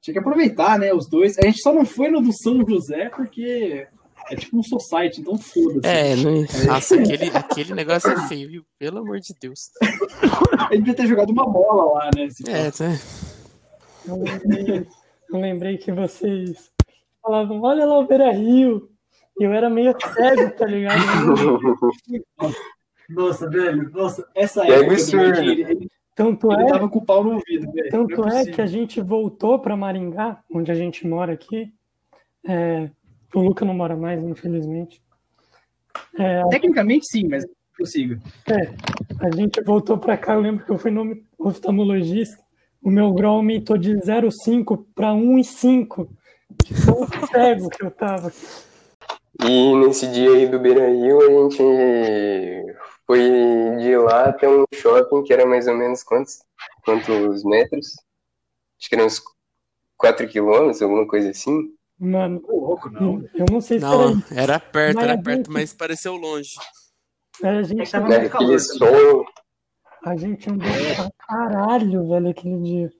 [0.00, 1.38] Tinha que aproveitar, né, os dois.
[1.38, 3.88] A gente só não foi no do São José porque
[4.30, 5.86] é tipo um society, então foda-se.
[5.86, 6.44] É, não...
[6.66, 8.64] nossa, aquele, aquele negócio é feio, viu?
[8.78, 9.70] Pelo amor de Deus.
[9.80, 12.28] A gente devia ter jogado uma bola lá, né?
[12.48, 12.86] É, tá.
[14.06, 14.86] Eu lembrei,
[15.30, 16.70] eu lembrei que vocês
[17.22, 18.90] falavam, olha lá o Beira Rio.
[19.38, 20.96] E eu era meio cego, tá ligado?
[23.08, 25.38] Nossa, velho, nossa, essa época do absurdo.
[25.38, 27.90] Ele, ele, Tanto ele é, tava com o pau no ouvido, velho.
[27.90, 28.54] tanto Não é possível.
[28.54, 31.72] que a gente voltou para Maringá, onde a gente mora aqui.
[32.44, 32.90] É,
[33.38, 35.02] o Luca não mora mais, infelizmente.
[36.18, 37.44] É, Tecnicamente sim, mas
[37.76, 38.20] prossiga.
[38.48, 38.72] É,
[39.20, 42.42] a gente voltou pra cá, eu lembro que eu fui no oftalmologista,
[42.82, 46.08] o meu grau aumentou de 0,5 para 1,5.
[46.64, 48.32] De tão cego que eu tava.
[49.44, 53.20] E nesse dia aí do Beira Rio, a gente foi
[53.78, 56.38] de lá até um shopping que era mais ou menos quantos,
[56.84, 57.96] quantos metros?
[58.78, 59.22] Acho que eram uns
[59.96, 61.75] 4 quilômetros, alguma coisa assim.
[61.98, 63.22] Mano, louco, não.
[63.34, 64.34] eu não sei se era Não, isso.
[64.34, 66.54] era perto, Mas era perto, gente- mas pareceu longe.
[67.42, 68.16] É, a gente, Tava Né?
[68.16, 69.24] Aquele calor som.
[70.04, 72.92] a gente andou pra caralho, velho, aquele dia.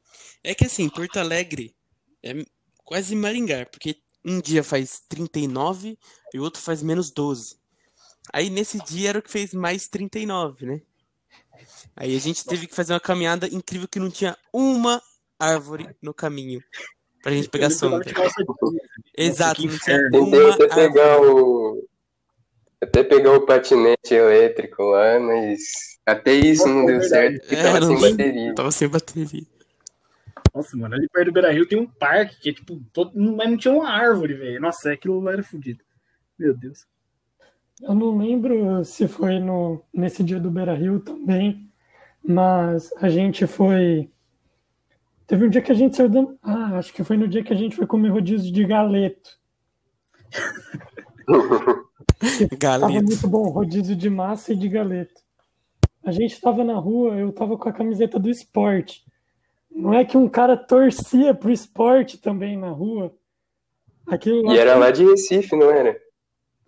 [0.43, 1.75] É que assim, Porto Alegre
[2.23, 2.45] é
[2.85, 5.99] quase Maringá, porque um dia faz 39
[6.33, 7.57] e o outro faz menos 12.
[8.33, 10.81] Aí nesse dia era o que fez mais 39, né?
[11.95, 15.01] Aí a gente teve que fazer uma caminhada incrível que não tinha uma
[15.39, 16.63] árvore no caminho
[17.27, 17.81] pra gente pegar jeans.
[19.19, 20.11] Exato, não tinha inferno.
[20.13, 21.89] Tentei uma até pegar o.
[22.81, 25.59] Até pegar o patinete elétrico lá, mas
[26.05, 28.11] até isso não deu é certo, porque É, tava não sem tinha.
[28.11, 28.55] bateria.
[28.55, 29.43] Tava sem bateria.
[30.55, 33.51] Nossa, mano, ali perto do Beira Rio tem um parque que é tipo, todo, mas
[33.51, 34.61] não tinha uma árvore, velho.
[34.61, 35.83] Nossa, aquilo lá era fodido.
[36.39, 36.87] Meu Deus.
[37.83, 41.69] Eu não lembro se foi no, nesse dia do Beira Rio também,
[42.23, 44.09] mas a gente foi.
[45.27, 46.39] Teve um dia que a gente saiu dando.
[46.43, 49.31] Ah, acho que foi no dia que a gente foi comer rodízio de galeto.
[52.19, 53.05] Tava Galeto.
[53.05, 55.21] muito bom, rodízio de massa e de galeto.
[56.05, 59.05] A gente tava na rua, eu tava com a camiseta do esporte.
[59.71, 63.13] Não é que um cara torcia pro esporte também na rua.
[64.07, 66.01] Aquilo lá E era foi- lá de Recife, não era?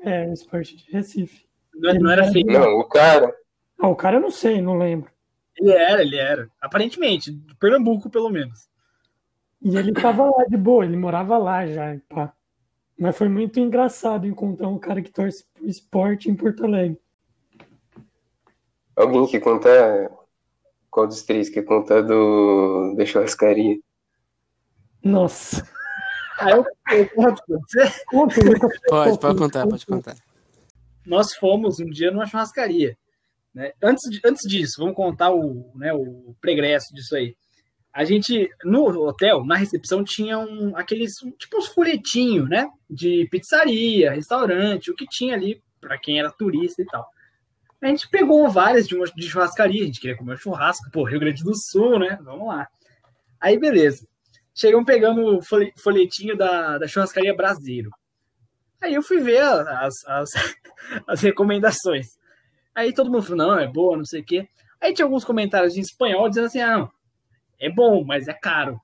[0.00, 1.46] É, o esporte de Recife.
[1.74, 2.46] Não, não era feio.
[2.46, 3.32] Não, o cara.
[3.78, 5.10] Ah, o cara eu não sei, não lembro.
[5.58, 6.50] Ele era, ele era.
[6.60, 8.68] Aparentemente, de Pernambuco, pelo menos.
[9.60, 12.32] E ele tava lá de boa, ele morava lá já, pá.
[12.98, 17.00] Mas foi muito engraçado encontrar um cara que torce pro esporte em Porto Alegre.
[18.96, 20.10] Alguém que contar.
[20.90, 23.78] Qual dos três quer contar do da churrascaria?
[25.02, 25.68] Nossa.
[26.40, 28.04] Aí eu, eu conto pra você.
[28.06, 28.34] Conta.
[28.88, 30.16] Pode, pode contar, pode contar.
[31.06, 32.96] Nós fomos um dia numa churrascaria.
[33.58, 33.72] Né?
[33.82, 37.34] Antes, antes disso, vamos contar o, né, o pregresso disso aí.
[37.92, 42.68] A gente, no hotel, na recepção, tinha um, aqueles, tipo uns folhetinhos, né?
[42.88, 47.04] De pizzaria, restaurante, o que tinha ali para quem era turista e tal.
[47.82, 51.02] A gente pegou várias de, uma, de churrascaria, a gente queria comer um churrasco, pô,
[51.02, 52.16] Rio Grande do Sul, né?
[52.22, 52.68] Vamos lá.
[53.40, 54.06] Aí, beleza.
[54.54, 57.90] Chegamos pegando o folhe- folhetinho da, da churrascaria Brasileiro.
[58.80, 60.30] Aí eu fui ver as, as,
[61.08, 62.18] as recomendações.
[62.74, 64.48] Aí todo mundo falou, não, é boa, não sei o quê.
[64.80, 66.90] Aí tinha alguns comentários em espanhol dizendo assim, ah, não,
[67.60, 68.80] é bom, mas é caro.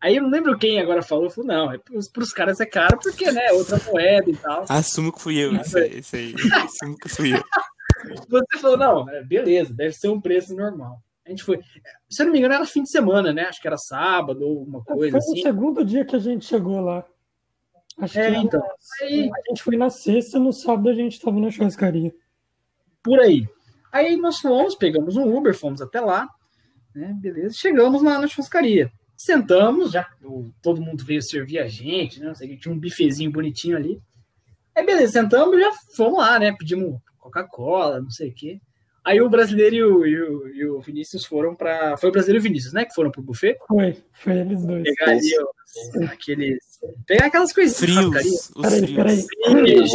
[0.00, 2.98] Aí eu não lembro quem agora falou, falou, não, é pros, pros caras é caro
[3.02, 4.64] porque, né, é outra moeda e tal.
[4.68, 5.98] Assumo que fui eu, esse aí.
[5.98, 6.34] Esse aí.
[6.62, 7.42] Assumo que fui eu.
[8.28, 10.98] Você falou, não, é, beleza, deve ser um preço normal.
[11.26, 11.58] A gente foi,
[12.08, 13.44] se eu não me engano, era fim de semana, né?
[13.46, 15.42] Acho que era sábado ou uma Foi coisa no assim.
[15.42, 17.02] segundo dia que a gente chegou lá.
[17.98, 18.62] Acho É, que então.
[19.00, 22.14] Aí, a gente foi na sexta, no sábado a gente tava na churrascaria.
[23.04, 23.46] Por aí.
[23.92, 26.26] Aí nós fomos, pegamos um Uber, fomos até lá,
[26.94, 27.14] né?
[27.20, 28.90] Beleza, chegamos lá na churrascaria.
[29.16, 30.08] Sentamos, já
[30.60, 32.26] todo mundo veio servir a gente, né?
[32.26, 34.00] Não sei o que, tinha um bifezinho bonitinho ali.
[34.74, 36.52] Aí beleza, sentamos, já fomos lá, né?
[36.58, 38.58] Pedimos Coca-Cola, não sei o quê.
[39.04, 42.38] Aí o brasileiro e o, e o- e o Vinícius foram para Foi o brasileiro
[42.38, 42.84] e o Vinícius, né?
[42.86, 43.56] Que foram pro buffet.
[43.68, 44.82] Foi, foi eles dois.
[44.82, 46.58] Pegar ali ó, aqueles.
[47.06, 47.78] Pegar aquelas coisinhas.
[47.78, 49.24] Frios, os Peraí, peraí.
[49.44, 49.92] frios.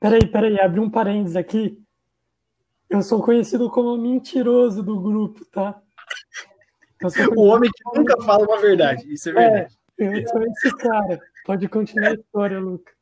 [0.00, 1.76] Peraí, peraí, abri um parênteses aqui.
[2.90, 5.80] Eu sou conhecido como o mentiroso do grupo, tá?
[7.36, 9.12] O homem que nunca fala uma verdade.
[9.12, 9.78] Isso é verdade.
[9.98, 11.20] É, eu sou esse cara.
[11.44, 12.92] Pode continuar a história, Luca.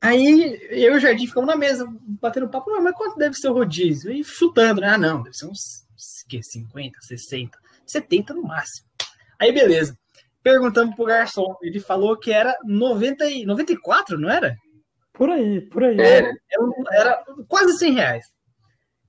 [0.00, 1.86] Aí eu e o Jardim ficamos na mesa,
[2.20, 4.10] batendo papo, não, mas quanto deve ser o rodízio?
[4.10, 4.88] E chutando, né?
[4.88, 5.86] Ah, não, deve ser uns
[6.28, 8.88] que, 50, 60, 70 no máximo.
[9.38, 9.96] Aí beleza.
[10.42, 14.56] Perguntamos pro garçom, ele falou que era 90 e, 94, não era?
[15.12, 16.00] Por aí, por aí.
[16.00, 16.34] É, Era,
[16.90, 18.26] era quase 100 reais.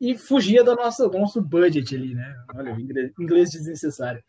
[0.04, 2.36] E fugia do nosso, do nosso budget ali, né?
[2.54, 4.22] Olha, o inglês, inglês desnecessário.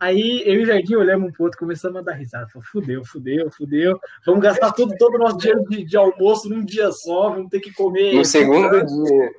[0.00, 2.48] Aí eu e o Jardim olhamos um pro outro, começamos a dar risada.
[2.48, 4.00] Falei, fudeu, fudeu, fudeu.
[4.24, 7.60] Vamos gastar todo, todo o nosso dinheiro de, de almoço num dia só, vamos ter
[7.60, 8.14] que comer.
[8.14, 9.30] no segundo dia.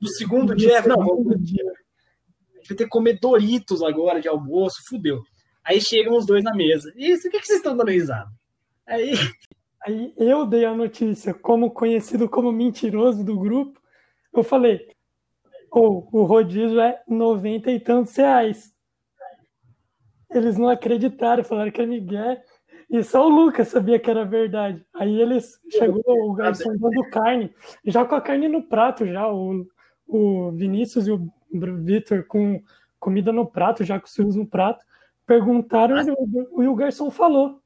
[0.00, 1.64] No segundo dia, não, vamos, Segundo dia.
[1.64, 5.20] a gente vai ter que comer Doritos agora de almoço, fudeu.
[5.64, 6.92] Aí chegam os dois na mesa.
[6.94, 8.30] E isso, o que, que vocês estão dando risada?
[8.86, 9.14] Aí,
[9.84, 13.80] Aí eu dei a notícia, como conhecido como mentiroso do grupo.
[14.32, 14.86] Eu falei,
[15.70, 18.72] Ou o rodízio é 90 e tantos reais.
[20.30, 22.38] Eles não acreditaram, falaram que é Miguel.
[22.90, 24.84] E só o Lucas sabia que era verdade.
[24.94, 27.54] Aí eles chegou o garçom dando carne,
[27.84, 29.66] já com a carne no prato, já o,
[30.06, 32.62] o Vinícius e o Vitor com
[32.98, 34.84] comida no prato, já com os filhos no prato,
[35.26, 37.60] perguntaram e o, e o garçom falou.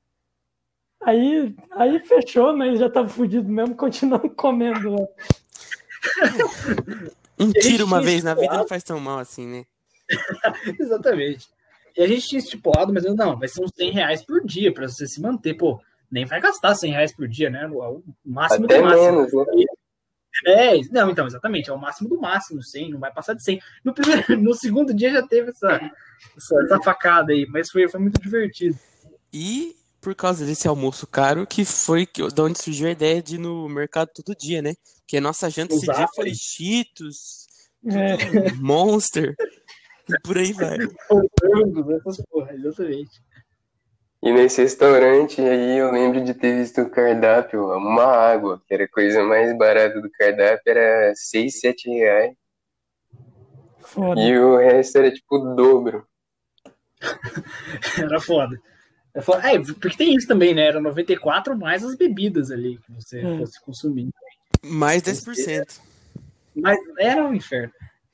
[1.00, 5.06] Aí, aí fechou, mas já tava fudido mesmo, continuando comendo lá.
[7.42, 9.64] Um tiro uma vez na vida não faz tão mal assim, né?
[10.78, 11.48] Exatamente.
[11.96, 14.72] E a gente tinha estipulado, mas eu, não, vai ser uns 100 reais por dia
[14.72, 15.55] para você se manter.
[15.55, 17.66] Pô, nem vai gastar 100 reais por dia, né?
[17.68, 19.05] O máximo Até do máximo.
[19.05, 19.64] menos, né?
[20.46, 23.61] É, não, então, exatamente, é o máximo do máximo, 100, não vai passar de 100.
[23.85, 25.90] No, primeiro, no segundo dia já teve essa,
[26.37, 28.76] essa, essa facada aí, mas foi, foi muito divertido.
[29.33, 33.36] E por causa desse almoço caro, que foi que, de onde surgiu a ideia de
[33.36, 34.74] ir no mercado todo dia, né?
[34.98, 36.14] Porque a nossa janta esse dia Exato.
[36.16, 37.46] foi Cheetos,
[37.86, 39.36] É, Monster,
[40.08, 40.78] e por aí vai.
[42.28, 43.22] Porra, exatamente.
[44.20, 48.84] E nesse restaurante aí eu lembro de ter visto o cardápio, uma água, que era
[48.84, 52.34] a coisa mais barata do cardápio, era 6, 7 reais.
[53.78, 54.20] foda.
[54.20, 56.06] E o resto era tipo o dobro.
[57.98, 58.56] Era foda.
[59.14, 59.20] É.
[59.55, 60.62] É, porque tem isso também, né?
[60.62, 63.38] Era 94 mais as bebidas ali que você Hum.
[63.38, 64.09] fosse consumir.
[64.64, 65.81] Mais 10%.
[66.55, 67.72] Mas era um inferno.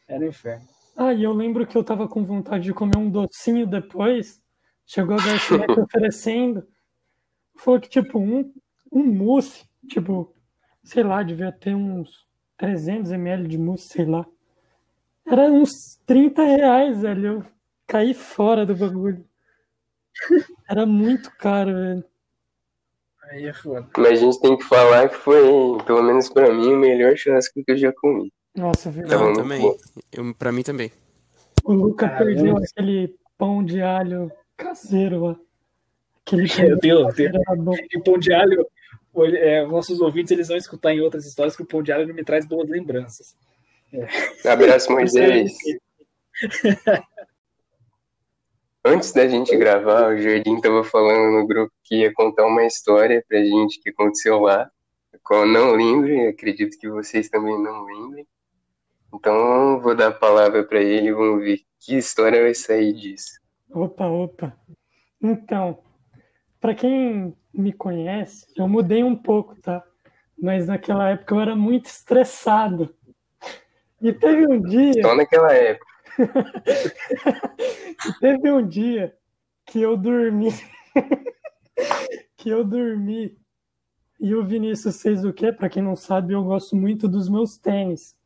[0.09, 0.67] Era um inferno.
[0.97, 4.41] Ah, e eu lembro que eu tava com vontade de comer um docinho depois.
[4.87, 6.67] Chegou a garçonete oferecendo.
[7.57, 8.53] Falou que, tipo, um,
[8.91, 10.33] um mousse, tipo,
[10.83, 14.27] sei lá, devia ter uns 300 ml de mousse, sei lá.
[15.27, 17.27] Era uns 30 reais, velho.
[17.27, 17.45] Eu
[17.87, 19.25] caí fora do bagulho.
[20.69, 22.05] Era muito caro, velho.
[23.31, 23.87] Aí é foda.
[23.97, 25.43] Mas a gente tem que falar que foi,
[25.85, 28.33] pelo menos pra mim, o melhor churrasco que eu já comi.
[28.57, 29.23] Nossa, Tava verdade.
[29.23, 29.61] Não, também.
[29.61, 29.77] bom.
[30.13, 30.91] Eu, pra mim também.
[31.65, 32.25] O Luca Caramba.
[32.25, 35.37] perdeu aquele pão de alho caseiro lá.
[36.27, 37.33] Aquele pão Eu de tenho, alho eu tenho.
[37.33, 37.75] caseiro era bom.
[37.91, 38.67] E o pão de alho,
[39.37, 42.15] é, nossos ouvintes eles vão escutar em outras histórias que o pão de alho não
[42.15, 43.37] me traz boas lembranças.
[44.45, 45.53] Abraço, Moisés.
[48.89, 53.23] Antes da gente gravar, o Jardim tava falando no grupo que ia contar uma história
[53.29, 54.71] pra gente que aconteceu lá,
[55.31, 58.27] eu não lembro e acredito que vocês também não lembrem.
[59.15, 63.39] Então, vou dar a palavra pra ele e vamos ver que história vai sair disso.
[63.71, 64.57] Opa, opa.
[65.23, 65.81] Então,
[66.59, 69.85] para quem me conhece, eu mudei um pouco, tá?
[70.41, 72.95] Mas naquela época eu era muito estressado.
[74.01, 75.88] E teve um dia, Só naquela época.
[78.21, 79.17] teve um dia
[79.67, 80.51] que eu dormi,
[82.37, 83.39] que eu dormi.
[84.21, 85.53] E o Vinícius fez o quê?
[85.53, 88.17] Para quem não sabe, eu gosto muito dos meus tênis.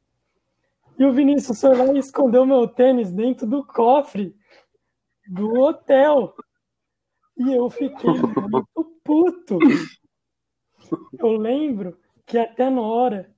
[0.98, 4.34] E o Vinícius foi lá e escondeu meu tênis dentro do cofre
[5.26, 6.34] do hotel.
[7.36, 9.58] E eu fiquei muito puto.
[11.18, 13.34] Eu lembro que até na hora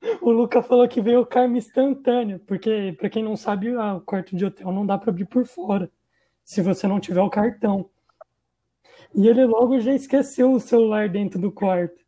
[0.20, 4.34] o Luca falou que veio o karma instantâneo, porque para quem não sabe, o quarto
[4.34, 5.90] de hotel não dá para abrir por fora,
[6.44, 7.88] se você não tiver o cartão.
[9.14, 12.00] E ele logo já esqueceu o celular dentro do quarto.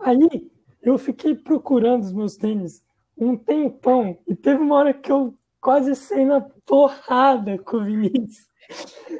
[0.00, 0.50] Aí
[0.82, 2.84] eu fiquei procurando os meus tênis
[3.16, 8.46] um tempão e teve uma hora que eu quase saí na porrada com o Vinícius.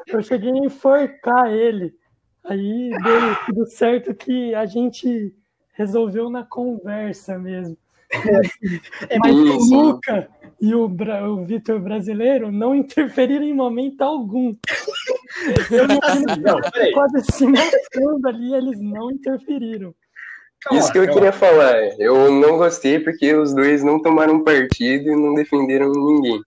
[0.06, 1.94] Eu cheguei a enforcar ele.
[2.44, 5.34] Aí deu tudo certo que a gente
[5.76, 7.76] resolveu na conversa mesmo.
[9.10, 9.74] É Mas o Isso.
[9.74, 10.28] Luca
[10.60, 14.54] e o, Bra- o Vitor brasileiro não interferiram em momento algum.
[15.70, 15.98] Eu não
[16.40, 16.92] Não, peraí.
[16.92, 19.92] quase se matando ali, eles não interferiram.
[20.62, 21.14] Calma, Isso que eu calma.
[21.20, 21.74] queria falar.
[21.98, 26.40] Eu não gostei porque os dois não tomaram partido e não defenderam ninguém.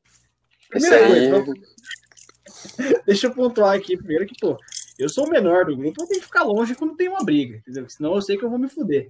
[0.76, 1.30] Isso aí.
[1.30, 1.54] Primeiro,
[3.06, 4.58] Deixa eu pontuar aqui primeiro que, pô,
[5.00, 7.58] eu sou o menor do grupo, eu tenho que ficar longe quando tem uma briga,
[7.58, 7.90] entendeu?
[7.90, 9.08] Senão eu sei que eu vou me fuder.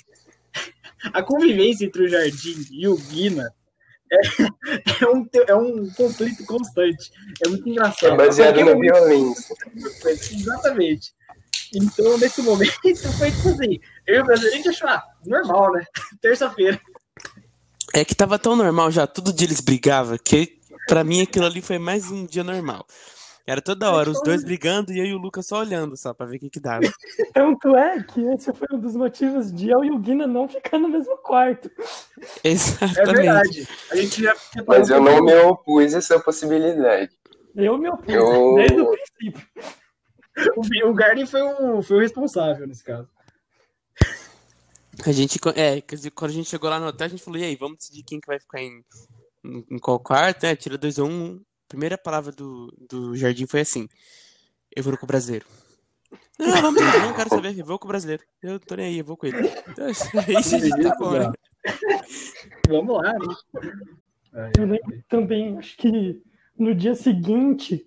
[1.13, 3.53] A convivência entre o Jardim e o Guina
[4.11, 4.19] é,
[5.03, 7.11] é um, é um conflito constante.
[7.43, 8.13] É muito engraçado.
[8.13, 9.55] É baseado na violência.
[10.05, 11.13] Exatamente.
[11.73, 12.73] Então, nesse momento,
[13.17, 15.85] foi tipo assim, eu e o brasileiro a gente achou, ah, normal, né?
[16.21, 16.79] Terça-feira.
[17.93, 21.61] É que tava tão normal já, todo dia eles brigavam, que pra mim aquilo ali
[21.61, 22.85] foi mais um dia normal.
[23.49, 26.27] Era toda hora, os dois brigando e eu e o Lucas só olhando só pra
[26.27, 26.81] ver o que que dava.
[27.33, 30.77] Tanto é que esse foi um dos motivos de eu e o Guina não ficar
[30.77, 31.67] no mesmo quarto.
[32.43, 33.15] É Exatamente.
[33.15, 33.67] verdade.
[33.91, 34.35] A gente já
[34.67, 37.09] Mas eu não me opus a essa possibilidade.
[37.55, 39.47] Eu me opus Eu- desde o princípio.
[40.55, 43.07] O, o Garden foi o, foi o responsável nesse caso.
[45.05, 47.39] A gente, é, quer dizer, quando a gente chegou lá no hotel, a gente falou,
[47.39, 48.83] e aí, vamos decidir quem que vai ficar em,
[49.45, 50.55] em, em qual quarto, né?
[50.55, 51.41] Tira dois ou um.
[51.69, 53.87] Primeira palavra do, do Jardim foi assim,
[54.75, 55.45] eu vou com o brasileiro.
[56.39, 58.23] Não, vamos, lá, não quero saber, eu vou com o brasileiro.
[58.41, 59.37] Eu tô nem aí, eu vou com ele.
[59.67, 59.85] Então,
[60.25, 61.31] aí a gente tá bom, né?
[62.67, 63.35] Vamos lá, né?
[64.33, 66.23] Ai, Eu lembro também, acho que
[66.57, 67.85] no dia seguinte,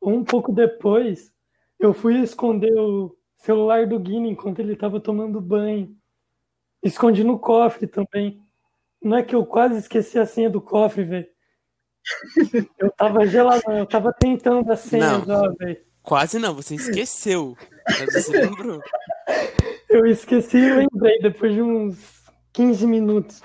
[0.00, 1.32] ou um pouco depois,
[1.80, 5.96] eu fui esconder o celular do Guine enquanto ele estava tomando banho.
[6.82, 8.40] Escondi no cofre também.
[9.02, 11.32] Não é que eu quase esqueci a senha do cofre, velho.
[12.78, 15.44] Eu tava geladão, eu tava tentando as senhas, Não.
[15.44, 15.78] ó, velho.
[16.02, 17.56] Quase não, você esqueceu.
[17.86, 18.80] Mas você lembrou.
[19.88, 22.22] Eu esqueci e lembrei depois de uns
[22.52, 23.42] 15 minutos.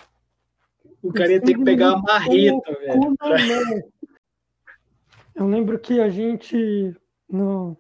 [1.03, 2.99] O cara ia ter que pegar uma marreta, velho.
[2.99, 3.16] Mão.
[5.36, 6.95] Eu lembro que a gente,
[7.30, 7.78] no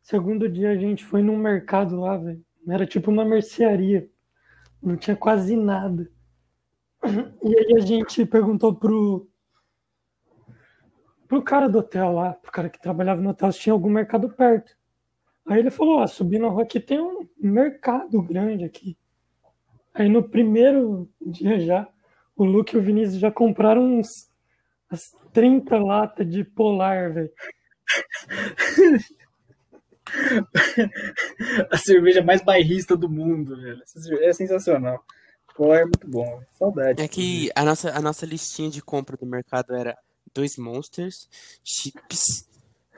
[0.00, 2.44] segundo dia, a gente foi num mercado lá, velho.
[2.68, 4.08] Era tipo uma mercearia.
[4.80, 6.08] Não tinha quase nada.
[7.42, 9.28] E aí a gente perguntou pro,
[11.28, 14.28] pro cara do hotel lá, pro cara que trabalhava no hotel, se tinha algum mercado
[14.28, 14.76] perto.
[15.46, 18.96] Aí ele falou, ó, subindo a rua aqui tem um mercado grande aqui.
[19.92, 21.88] Aí no primeiro dia já,
[22.36, 24.28] o Luke e o Vinícius já compraram uns
[24.90, 27.30] as 30 latas de polar, velho.
[31.70, 33.82] A cerveja mais bairrista do mundo, velho.
[34.20, 35.04] É sensacional.
[35.54, 36.42] Polar é muito bom.
[36.52, 37.02] Saudade.
[37.02, 39.96] É que a nossa, a nossa listinha de compra do mercado era
[40.34, 41.28] dois Monsters,
[41.62, 42.46] chips,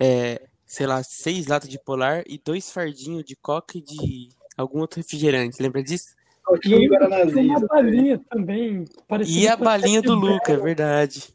[0.01, 4.81] é, sei lá, seis latas de polar e dois fardinhos de coca e de algum
[4.81, 5.63] outro refrigerante.
[5.63, 6.17] Lembra disso?
[6.45, 7.59] Coquinha e Guaranazinho.
[7.59, 8.85] uma balinha também.
[9.27, 10.63] E a balinha do Sete Luca, é Belo.
[10.65, 11.33] verdade.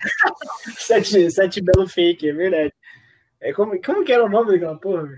[0.77, 2.73] Sete, sete belo fake, é verdade.
[3.41, 5.15] É como, como que era o nome daquela porra?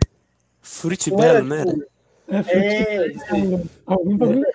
[0.61, 1.71] Fruit Belo, não era?
[1.71, 1.85] tipo,
[2.29, 3.41] É, É, isso aí.
[3.41, 3.65] futebol.
[3.85, 4.45] Algum bagulho.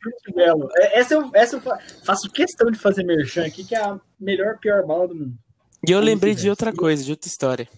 [0.00, 0.68] Fruit Belo.
[0.76, 4.00] É, Essa eu, essa eu fa- faço questão de fazer merchan aqui, que é a
[4.18, 5.34] melhor, pior bala do mundo.
[5.86, 7.68] E eu lembrei de outra coisa, de outra história.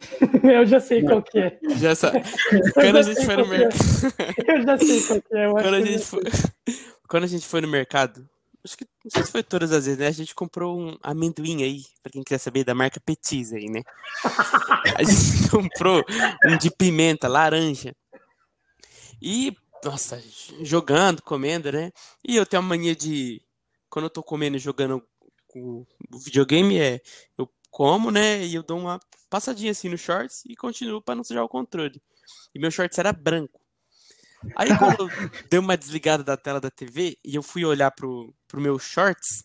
[0.42, 1.58] Eu já sei qual que é.
[1.78, 2.22] Já sabe.
[2.74, 3.58] Quando a gente foi no que é.
[3.58, 4.44] mercado.
[4.46, 5.46] Eu já sei qual que é.
[5.46, 6.22] Eu acho Quando a gente foi,
[7.08, 8.28] quando a gente foi no mercado,
[8.64, 10.06] acho que não sei se foi todas as vezes, né?
[10.08, 13.82] A gente comprou um amendoim aí, pra quem quiser saber, da marca Petis aí, né?
[14.96, 16.02] A gente comprou
[16.46, 17.94] um de pimenta, laranja.
[19.22, 20.22] E, nossa,
[20.62, 21.92] jogando, comendo, né?
[22.26, 23.40] E eu tenho a mania de,
[23.88, 25.02] quando eu tô comendo e jogando
[25.54, 27.00] o o videogame, é
[27.36, 28.44] eu como, né?
[28.44, 32.00] E eu dou uma passadinha assim no shorts e continuo pra não sujar o controle.
[32.54, 33.60] E meu shorts era branco.
[34.54, 38.32] Aí quando eu dei uma desligada da tela da TV e eu fui olhar pro,
[38.46, 39.44] pro meu shorts,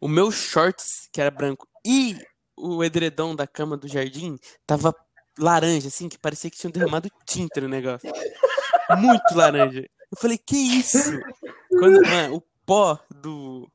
[0.00, 2.16] o meu shorts, que era branco, e
[2.56, 4.94] o edredom da cama do jardim tava
[5.38, 8.10] laranja, assim, que parecia que tinham derramado tinta no negócio.
[8.98, 9.80] Muito laranja.
[9.80, 10.98] Eu falei, que isso?
[11.68, 13.70] Quando, mano, o pó do,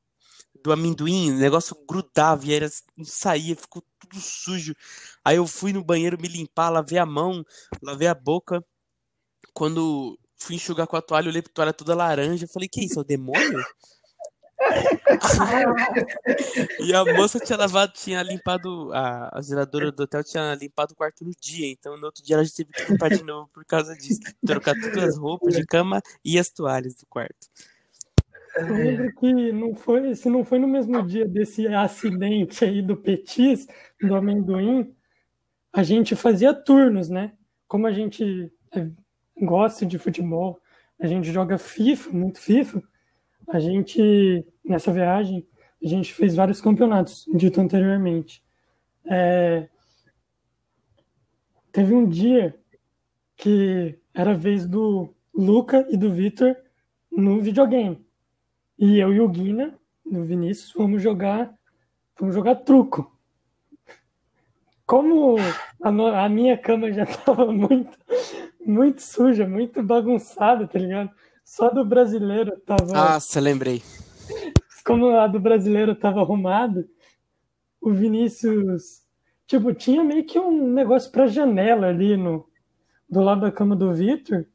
[0.66, 4.76] do amendoim, o negócio grudava e era, não saía, ficou tudo sujo.
[5.24, 7.46] Aí eu fui no banheiro me limpar, lavei a mão,
[7.84, 8.66] lavei a boca.
[9.54, 12.48] Quando fui enxugar com a toalha, olhei pra toalha toda laranja.
[12.48, 13.64] Falei, que isso, é o demônio?
[16.80, 20.96] E a moça tinha lavado, tinha limpado, a, a zeladora do hotel tinha limpado o
[20.96, 23.64] quarto no dia, então no outro dia ela já teve que limpar de novo por
[23.66, 24.22] causa disso.
[24.46, 27.48] Trocar todas as roupas de cama e as toalhas do quarto.
[28.56, 32.96] Eu lembro que não foi, se não foi no mesmo dia desse acidente aí do
[32.96, 33.68] Petis,
[34.02, 34.96] do amendoim,
[35.74, 37.34] a gente fazia turnos, né?
[37.68, 38.90] Como a gente é,
[39.42, 40.58] gosta de futebol,
[40.98, 42.82] a gente joga FIFA, muito FIFA,
[43.50, 45.46] a gente, nessa viagem,
[45.84, 48.42] a gente fez vários campeonatos, dito anteriormente.
[49.06, 49.68] É,
[51.74, 52.58] teve um dia
[53.36, 56.56] que era a vez do Luca e do Vitor
[57.12, 58.05] no videogame.
[58.78, 59.74] E eu e o Guina,
[60.06, 61.54] no Vinícius, fomos jogar,
[62.16, 63.12] fomos jogar truco.
[64.86, 65.38] Como
[65.82, 67.98] a, no- a minha cama já estava muito,
[68.66, 71.10] muito suja, muito bagunçada, tá ligado?
[71.44, 72.92] Só do brasileiro tava.
[72.94, 73.82] Nossa, lembrei.
[74.86, 76.88] Como a do brasileiro tava arrumada,
[77.82, 79.04] o Vinícius.
[79.48, 82.48] Tipo, tinha meio que um negócio pra janela ali no,
[83.10, 84.46] do lado da cama do Vitor.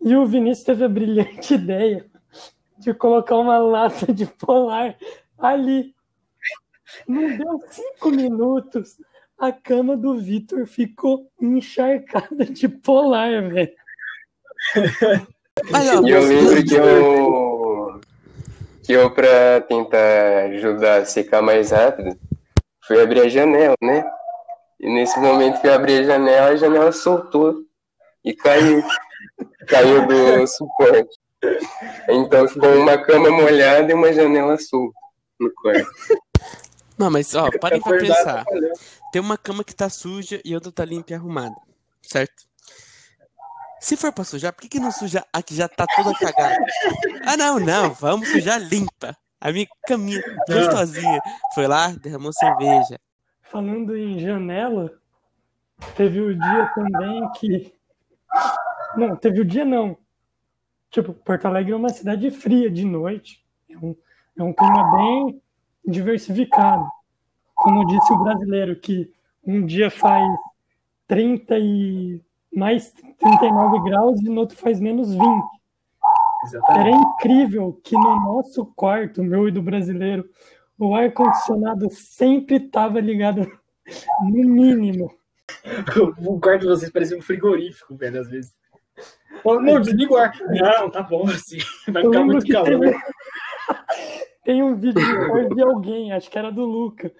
[0.00, 2.09] E o Vinícius teve a brilhante ideia
[2.80, 4.96] de colocar uma lata de polar
[5.38, 5.94] ali.
[7.06, 8.96] Não deu cinco minutos,
[9.38, 13.72] a cama do Vitor ficou encharcada de polar, velho.
[16.04, 18.00] E eu lembro que eu,
[18.82, 22.18] que eu, pra tentar ajudar a secar mais rápido,
[22.86, 24.04] fui abrir a janela, né?
[24.80, 27.62] E nesse momento que eu abri a janela, a janela soltou
[28.24, 28.82] e caiu.
[29.68, 31.19] Caiu do suporte.
[32.08, 34.98] Então ficou uma cama molhada e uma janela solta
[35.38, 35.90] no quarto.
[36.98, 38.44] Não, mas ó, parem pra pensar.
[39.10, 41.56] Tem uma cama que tá suja e outra tá limpa e arrumada.
[42.02, 42.50] Certo?
[43.80, 46.62] Se for pra sujar, por que, que não suja a que já tá toda cagada?
[47.24, 49.16] Ah, não, não, vamos sujar limpa.
[49.40, 51.20] A minha caminha gostosinha.
[51.54, 53.00] Foi lá, derramou cerveja.
[53.40, 54.92] Falando em janela,
[55.96, 57.72] teve o dia também que.
[58.94, 59.96] Não, teve o dia não.
[60.90, 63.44] Tipo, Porto Alegre é uma cidade fria de noite.
[63.68, 63.96] É um,
[64.36, 65.42] é um clima bem
[65.86, 66.86] diversificado.
[67.54, 69.12] Como disse o brasileiro, que
[69.44, 70.28] um dia faz
[71.06, 72.20] 30 e
[72.54, 75.22] mais 39 graus e no outro faz menos 20.
[76.44, 76.88] Exatamente.
[76.88, 80.28] Era incrível que no nosso quarto, meu e do brasileiro,
[80.78, 83.46] o ar-condicionado sempre estava ligado
[84.22, 85.10] no mínimo.
[86.24, 88.54] O quarto de vocês parecia um frigorífico, velho, às vezes.
[89.44, 90.32] Não, desliga o ar.
[90.50, 91.58] Não, tá bom assim.
[91.88, 92.66] Vai ficar muito calor.
[92.80, 92.96] teve-
[94.44, 95.00] Tem um vídeo
[95.54, 97.12] de alguém, acho que era do Luca,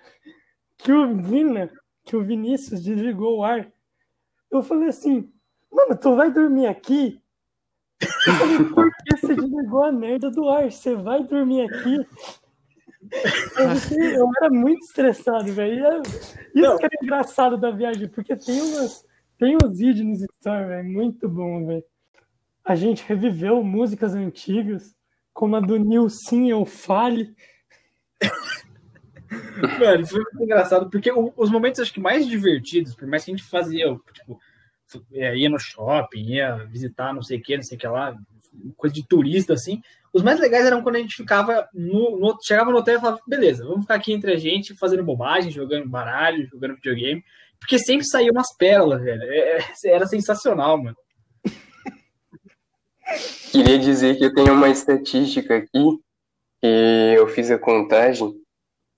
[0.79, 1.71] que o Vina,
[2.05, 3.71] que o Vinícius desligou o ar.
[4.51, 5.31] Eu falei assim,
[5.71, 7.21] mano, tu vai dormir aqui?
[8.27, 10.73] Eu falei, por que você desligou a merda do ar?
[10.73, 12.07] Você vai dormir aqui?
[13.59, 15.85] Eu, fiquei- eu era muito estressado, velho.
[15.87, 16.79] É- Isso Não.
[16.79, 19.05] que era engraçado da viagem, porque tem umas,
[19.41, 21.83] tem vídeos nos stories, velho, muito bom, velho.
[22.63, 24.95] A gente reviveu músicas antigas,
[25.33, 27.35] como a do Nilson Eu Fale.
[29.81, 33.37] Mano, foi muito engraçado, porque os momentos acho que mais divertidos, por mais que a
[33.37, 34.39] gente fazia, tipo,
[35.13, 38.15] é, ia no shopping, ia visitar não sei o que, não sei o que lá,
[38.77, 39.81] coisa de turista, assim.
[40.13, 43.21] Os mais legais eram quando a gente ficava no, no- chegava no hotel e falava,
[43.27, 47.25] beleza, vamos ficar aqui entre a gente, fazendo bobagem, jogando baralho, jogando videogame,
[47.61, 49.23] porque sempre saía umas pérolas, velho.
[49.23, 50.97] É- é- era sensacional, mano.
[53.53, 55.99] Queria dizer que eu tenho uma estatística aqui,
[56.63, 58.33] que eu fiz a contagem,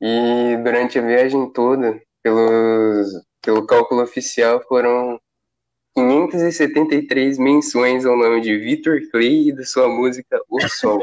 [0.01, 3.09] e durante a viagem toda, pelos,
[3.41, 5.19] pelo cálculo oficial, foram
[5.95, 11.01] 573 menções ao nome de Vitor Clay e da sua música O Sol.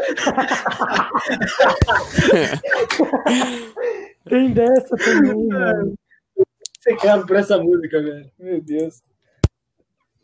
[4.30, 5.96] Tem dessa também, mano.
[6.80, 8.32] Secado por essa música, velho.
[8.40, 9.02] Meu Deus.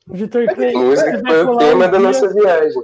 [0.08, 0.74] O Vitor Clay.
[0.74, 2.82] Música foi o tema da nossa viagem.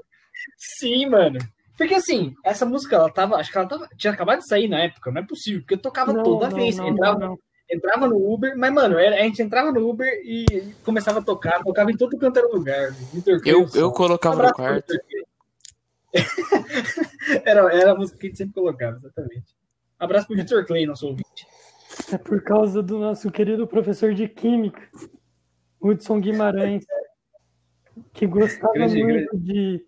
[0.57, 1.39] Sim, mano.
[1.77, 3.37] Porque assim, essa música, ela tava.
[3.37, 6.13] Acho que ela tava, tinha acabado de sair na época, não é possível, porque tocava
[6.13, 6.77] Não, toda não, vez.
[6.77, 7.35] não, entrava,
[7.71, 11.63] entrava no Uber, mas, mano, era- a gente entrava no Uber e começava a tocar,
[11.63, 12.91] tocava em todo canto era lugar.
[13.13, 14.93] Vitor Clay, Eu, eu colocava no quarto.
[17.45, 19.55] Era, era a música que a gente sempre colocava, exatamente.
[19.97, 21.47] Abraço pro Vitor Clay, nosso ouvinte.
[22.11, 24.81] É por causa do nosso querido professor de Química,
[25.81, 26.85] Hudson Guimarães,
[28.13, 29.85] que gostava Grande, muito de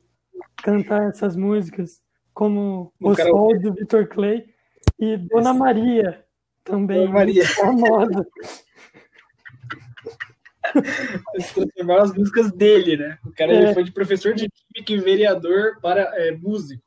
[0.57, 2.01] cantar essas músicas,
[2.33, 3.15] como O.
[3.15, 4.45] Sol do Vitor Clay
[4.99, 6.25] e Dona Maria,
[6.63, 7.47] também Dona Maria.
[7.47, 8.25] famosa.
[11.33, 13.17] Eles transformaram as músicas dele, né?
[13.25, 13.73] O cara ele É.
[13.73, 16.81] foi de professor de química e vereador para é, músico.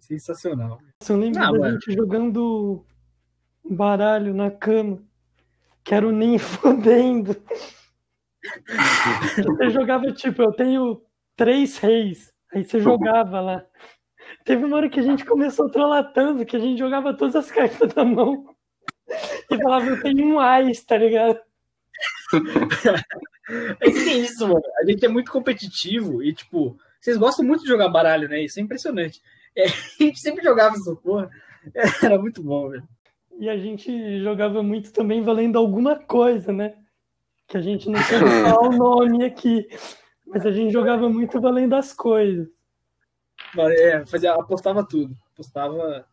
[0.00, 0.78] Sensacional.
[1.08, 1.72] Eu lembro Ah, da mano.
[1.80, 2.84] gente jogando
[3.68, 5.02] baralho na cama,
[5.84, 7.36] que era o nem fodendo.
[9.36, 11.02] Você jogava tipo, eu tenho
[11.36, 13.64] três reis, aí você jogava lá.
[14.44, 17.92] Teve uma hora que a gente começou tanto que a gente jogava todas as cartas
[17.92, 18.54] da mão
[19.50, 21.38] e falava, eu tenho um ás, tá ligado?
[23.48, 24.60] É que tem isso, mano.
[24.80, 28.42] A gente é muito competitivo e, tipo, vocês gostam muito de jogar baralho, né?
[28.42, 29.22] Isso é impressionante.
[29.54, 29.66] É,
[30.00, 31.30] a gente sempre jogava essa porra.
[32.02, 32.82] Era muito bom, velho.
[33.38, 36.74] E a gente jogava muito também valendo alguma coisa, né?
[37.46, 38.08] Que a gente não pode
[38.42, 39.66] falar o nome aqui.
[40.26, 42.48] Mas a gente jogava muito valendo as coisas.
[43.58, 45.16] É, fazia, apostava tudo.
[45.32, 46.06] Apostava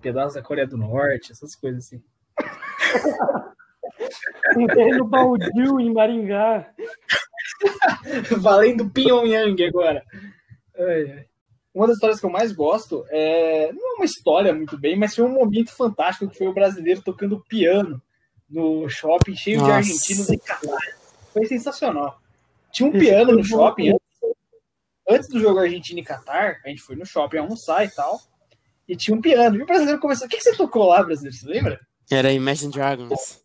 [0.00, 2.02] pedaços da Coreia do Norte, essas coisas assim.
[4.56, 6.72] Um terreno baldio em Maringá.
[8.38, 10.02] Valendo Pyongyang agora.
[10.76, 11.26] Ai, ai.
[11.74, 13.72] Uma das histórias que eu mais gosto é.
[13.72, 17.02] Não é uma história muito bem, mas foi um momento fantástico que foi o brasileiro
[17.02, 18.00] tocando piano
[18.48, 19.76] no shopping cheio de Nossa.
[19.76, 20.94] argentinos e canários.
[21.32, 22.20] Foi sensacional.
[22.70, 23.90] Tinha um Esse piano no shopping.
[23.90, 24.36] Antes,
[25.08, 28.20] antes do jogo Argentina e Catar, a gente foi no shopping almoçar e tal.
[28.86, 29.56] E tinha um piano.
[29.56, 30.26] E o brasileiro começou.
[30.26, 31.34] O que, que você tocou lá, brasileiro?
[31.34, 31.80] Você lembra?
[32.10, 33.40] Era Imagine Dragons.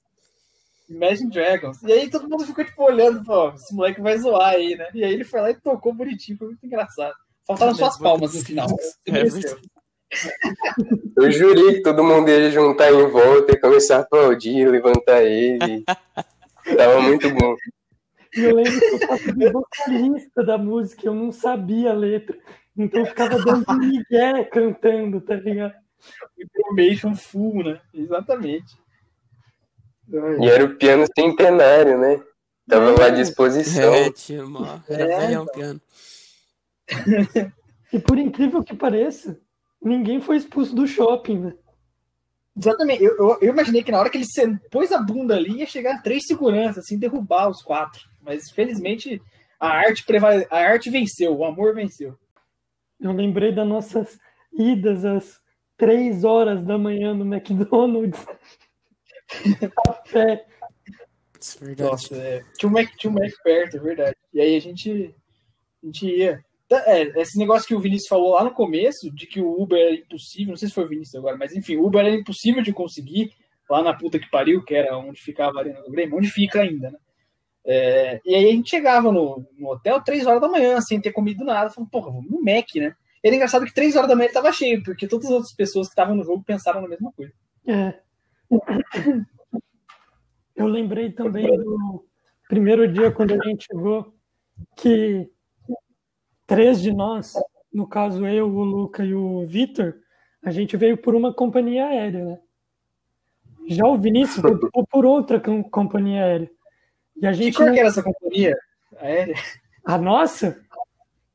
[0.90, 1.82] Imagine Dragons.
[1.84, 4.90] E aí todo mundo ficou tipo olhando, pô, esse moleque vai zoar aí, né?
[4.94, 7.16] E aí ele foi lá e tocou bonitinho, foi muito engraçado.
[7.48, 8.68] Faltaram só as palmas no final.
[9.10, 9.24] É.
[11.18, 15.84] Eu jurei que todo mundo ia juntar em volta e começar a aplaudir, levantar ele.
[16.78, 17.56] Tava muito bom.
[18.36, 22.38] E eu lembro que eu de vocalista da música, eu não sabia a letra.
[22.78, 25.74] Então eu ficava dando migué cantando, tá ligado?
[26.38, 27.82] Information full, né?
[27.94, 28.78] Exatamente.
[30.40, 32.22] E era o piano centenário, né?
[32.70, 33.94] Tava lá à disposição.
[33.94, 34.84] É, tinha uma...
[34.88, 35.56] Era É, velhão então.
[35.56, 35.82] piano.
[37.92, 39.40] E por incrível que pareça,
[39.82, 41.54] ninguém foi expulso do shopping, né?
[42.58, 43.04] Exatamente.
[43.04, 46.02] Eu, eu, eu imaginei que na hora que ele pôs a bunda ali, ia chegar
[46.02, 48.02] três seguranças, assim, derrubar os quatro.
[48.22, 49.22] Mas felizmente
[49.60, 50.46] a arte, prevale...
[50.50, 52.18] a arte venceu, o amor venceu.
[53.00, 54.20] Eu lembrei das nossas
[54.52, 55.40] idas às
[55.78, 58.26] três horas da manhã no McDonald's.
[59.86, 60.46] Café.
[61.40, 61.92] Isso é verdade.
[61.92, 64.16] Nossa, é, tinha, um Mac, tinha um Mac perto, é verdade.
[64.34, 65.16] E aí a gente,
[65.84, 66.44] a gente ia.
[66.68, 69.80] Tá, É, esse negócio que o Vinícius falou lá no começo, de que o Uber
[69.80, 72.62] era impossível, não sei se foi o Vinícius agora, mas enfim, o Uber era impossível
[72.62, 73.32] de conseguir
[73.70, 76.62] lá na puta que pariu, que era onde ficava a Arena do Grêmio, onde fica
[76.62, 76.98] ainda, né?
[77.70, 81.12] É, e aí a gente chegava no, no hotel três horas da manhã, sem ter
[81.12, 82.96] comido nada, falando, porra, vamos no Mac, né?
[83.22, 85.88] Era engraçado que três horas da manhã ele tava cheio, porque todas as outras pessoas
[85.88, 87.34] que estavam no jogo pensaram na mesma coisa.
[87.68, 88.00] É.
[90.56, 92.06] Eu lembrei também do
[92.48, 94.14] primeiro dia quando a gente chegou
[94.78, 95.30] que
[96.48, 97.34] três de nós,
[97.72, 99.94] no caso eu, o Luca e o Vitor,
[100.44, 102.40] a gente veio por uma companhia aérea, né?
[103.68, 106.50] Já o Vinícius optou por outra com- companhia aérea.
[107.22, 108.58] E a Que gente cor não- que era essa companhia
[108.98, 109.36] aérea?
[109.86, 110.58] A nossa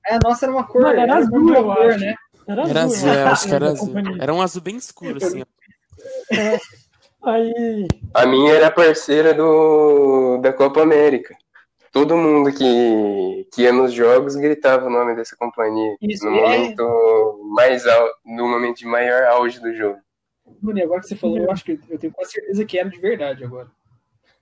[0.06, 1.98] É, a nossa era uma cor, Mano, era azul, cor, eu acho.
[2.00, 2.14] né?
[2.48, 2.70] era azul.
[2.72, 3.86] Era azul, a eu acho que era azul.
[3.86, 4.22] companhia.
[4.22, 5.42] Era um azul bem escuro, assim.
[6.32, 6.58] É.
[7.24, 11.36] Aí A minha era parceira do, da Copa América.
[11.92, 15.94] Todo mundo que, que ia nos jogos gritava o nome dessa companhia.
[16.00, 16.40] Isso, no é.
[16.40, 20.00] momento mais al, no momento de maior auge do jogo.
[20.60, 22.98] Bruno, agora que você falou, eu acho que eu tenho quase certeza que era de
[22.98, 23.70] verdade agora.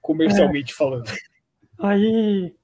[0.01, 1.11] Comercialmente falando.
[1.77, 2.55] Aí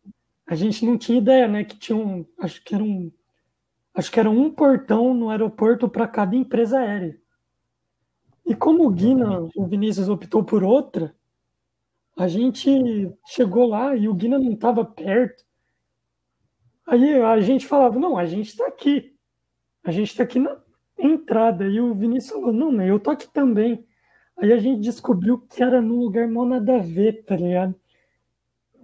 [0.47, 1.65] a gente não tinha ideia, né?
[1.65, 2.25] Que tinha um.
[2.39, 3.11] Acho que era um.
[3.93, 7.19] Acho que era um portão no aeroporto para cada empresa aérea.
[8.45, 11.13] E como o Guina, o Vinícius optou por outra,
[12.17, 12.71] a gente
[13.27, 15.45] chegou lá e o Guina não estava perto.
[16.87, 19.15] Aí a gente falava, não, a gente está aqui.
[19.85, 20.57] A gente está aqui na
[20.99, 21.67] entrada.
[21.67, 23.85] E o Vinícius falou, não, mas eu tô aqui também.
[24.37, 27.75] Aí a gente descobriu que era num lugar mal nada a ver, tá ligado?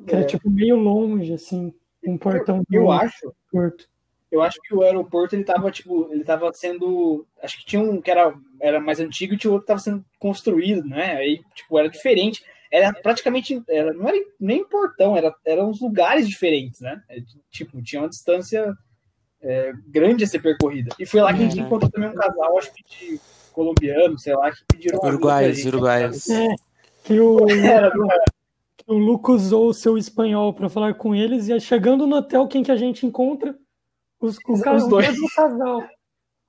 [0.07, 0.26] Que era É.
[0.26, 1.72] tipo meio longe, assim,
[2.05, 3.89] um portão do Eu acho, aeroporto.
[4.30, 7.26] eu acho que o aeroporto ele tava, tipo, ele tava sendo.
[7.43, 10.05] Acho que tinha um que era, era mais antigo e tinha outro que tava sendo
[10.18, 11.16] construído, né?
[11.16, 12.43] Aí, tipo, era diferente.
[12.72, 13.62] Era praticamente.
[13.68, 17.02] Era, não era nem portão, era, eram uns lugares diferentes, né?
[17.08, 17.18] É,
[17.50, 18.72] tipo, tinha uma distância
[19.42, 20.94] é, grande a ser percorrida.
[20.98, 21.62] E foi lá que a gente É.
[21.62, 23.20] encontrou também um casal, acho que de
[23.52, 26.30] colombiano, sei lá, que pediram Uruguaios, uruguaios.
[26.30, 26.48] É,
[27.04, 27.36] que o,
[28.76, 32.16] que o Luca usou o seu espanhol para falar com eles e aí, chegando no
[32.16, 33.54] hotel, quem que a gente encontra?
[34.18, 35.08] Os, o Os- os o dois.
[35.08, 35.82] mesmo casal.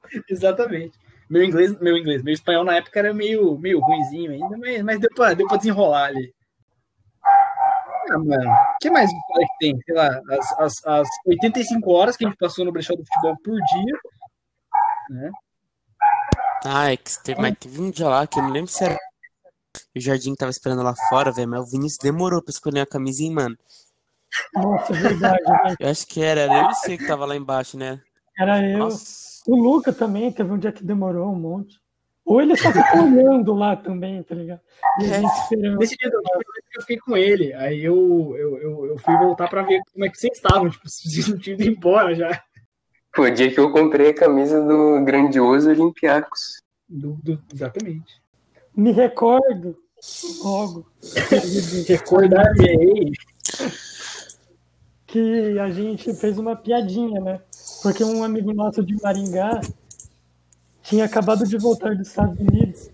[0.30, 0.98] Exatamente.
[1.34, 5.00] Meu inglês, meu inglês, meu espanhol na época era meio, meio ruinzinho ainda, mas, mas
[5.00, 6.32] deu, pra, deu pra desenrolar ali.
[8.12, 9.18] Ah, mano, o que mais que
[9.60, 9.76] tem?
[9.84, 13.36] Sei lá, as, as, as 85 horas que a gente passou no brechó do futebol
[13.44, 14.00] por dia,
[15.10, 15.32] né?
[16.66, 18.96] Ah, é que teve, mas teve um dia lá que eu não lembro se era.
[19.96, 23.34] O Jardim tava esperando lá fora, velho, mas o Vinícius demorou pra escolher a camisinha,
[23.34, 23.58] mano.
[24.54, 25.76] Nossa, é verdade, né?
[25.80, 28.00] Eu acho que era, era eu e você que tava lá embaixo, né?
[28.38, 28.78] Era eu.
[28.78, 29.33] Nossa.
[29.48, 31.82] O Luca também teve um dia que demorou um monte.
[32.26, 34.62] Ou ele só ficou olhando lá também, tá ligado?
[35.02, 35.78] E a gente esperando.
[35.80, 36.10] Nesse dia
[36.76, 40.10] eu fiquei com ele, aí eu, eu, eu, eu fui voltar pra ver como é
[40.10, 42.42] que vocês estavam, tipo, se vocês não tinham ido embora já.
[43.16, 46.62] Foi o dia que eu comprei a camisa do grandioso Olympiacos.
[46.88, 48.22] Do, do- exatamente.
[48.76, 49.78] Me recordo
[50.44, 50.88] logo
[51.88, 53.12] Recordar-me
[55.06, 57.42] que a gente fez uma piadinha, né?
[57.84, 59.60] Porque um amigo nosso de Maringá
[60.82, 62.90] tinha acabado de voltar dos Estados Unidos.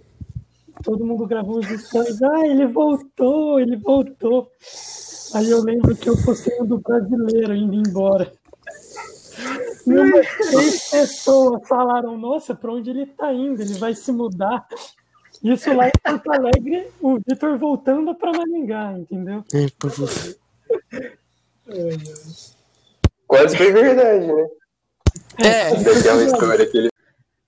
[0.84, 2.22] Todo mundo gravou os stories.
[2.24, 4.52] Ah, ele voltou, ele voltou.
[5.36, 8.34] Aí eu lembro que eu postei um do brasileiro indo embora.
[9.86, 13.62] E umas três pessoas falaram, nossa, para onde ele tá indo?
[13.62, 14.68] Ele vai se mudar.
[15.44, 19.44] Isso lá em Porto Alegre, o Vitor voltando para Maringá, entendeu?
[19.54, 20.36] É, por favor.
[23.28, 24.48] Quase foi verdade, né?
[25.38, 25.72] É,
[26.26, 26.89] história que ele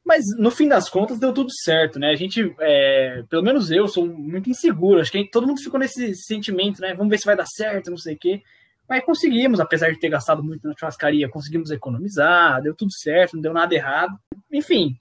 [0.06, 2.10] Mas no fim das contas deu tudo certo, né?
[2.12, 5.00] A gente, é, pelo menos eu, sou muito inseguro.
[5.00, 6.94] Acho que todo mundo ficou nesse sentimento, né?
[6.94, 8.42] Vamos ver se vai dar certo, não sei o quê.
[8.88, 13.42] Mas conseguimos, apesar de ter gastado muito na churrascaria, conseguimos economizar, deu tudo certo, não
[13.42, 14.18] deu nada errado.
[14.52, 14.98] Enfim,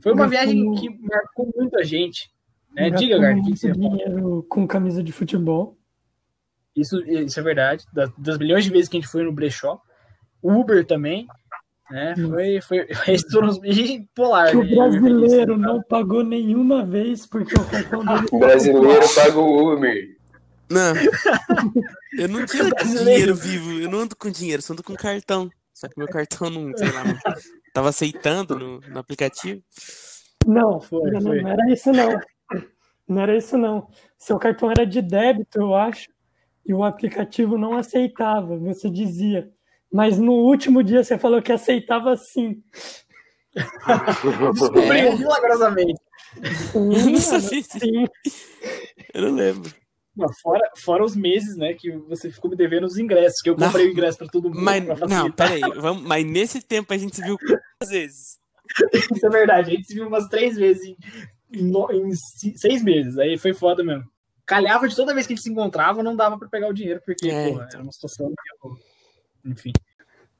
[0.00, 2.30] foi uma viagem que marcou muita gente.
[2.74, 2.90] Né?
[2.90, 5.76] Diga, Gastou Gar, o que você dinheiro com camisa de futebol.
[6.74, 7.84] Isso, isso é verdade.
[7.92, 9.80] Das, das milhões de vezes que a gente foi no brechó.
[10.42, 11.26] Uber também.
[11.92, 14.50] É, foi, foi, estourou e polar.
[14.50, 14.74] Que o né?
[14.74, 18.26] brasileiro não pagou nenhuma vez porque o cartão dele.
[18.32, 20.16] O brasileiro paga o Uber.
[20.70, 20.94] Não.
[22.18, 23.72] Eu não tinha dinheiro vivo.
[23.72, 25.50] Eu não ando com dinheiro, só ando com cartão.
[25.72, 27.16] Só que meu cartão não, sei lá, não
[27.72, 29.62] tava aceitando no, no aplicativo.
[30.46, 31.42] Não, Foi, não, foi.
[31.42, 32.20] não era isso não.
[33.08, 33.88] Não era isso não.
[34.18, 36.08] Seu cartão era de débito, eu acho,
[36.66, 39.50] e o aplicativo não aceitava, você dizia.
[39.92, 42.62] Mas no último dia você falou que aceitava sim.
[44.52, 46.00] Descobriu milagrosamente.
[46.72, 47.78] Sim, Eu não sabia disso.
[47.78, 48.06] sim.
[49.12, 49.72] Eu não lembro.
[50.16, 53.56] Não, Fora, fora os meses, né, que você ficou me devendo os ingressos, que eu
[53.56, 53.66] Não.
[53.66, 54.60] comprei o ingresso pra todo mundo.
[54.60, 55.60] Mas, pra não, peraí.
[55.60, 58.38] Vamos, mas nesse tempo a gente se viu quantas vezes?
[59.16, 59.70] Isso é verdade.
[59.70, 60.96] A gente se viu umas três vezes em,
[61.54, 63.18] em no- em ci- seis meses.
[63.18, 64.04] Aí foi foda mesmo.
[64.46, 67.00] Calhava de toda vez que a gente se encontrava, não dava pra pegar o dinheiro,
[67.06, 67.80] porque É, porra, então.
[67.80, 68.26] era uma situação.
[68.26, 68.76] meio-
[69.44, 69.72] Enfim.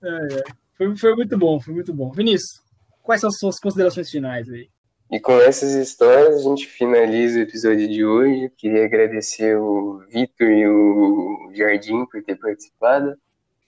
[0.02, 0.42] É, é.
[0.76, 2.10] Foi, foi muito bom, foi muito bom.
[2.10, 2.62] Vinícius,
[3.02, 4.68] quais são as suas considerações finais aí?
[5.10, 8.48] E com essas histórias a gente finaliza o episódio de hoje.
[8.56, 13.16] Queria agradecer o Vitor e o Jardim por ter participado.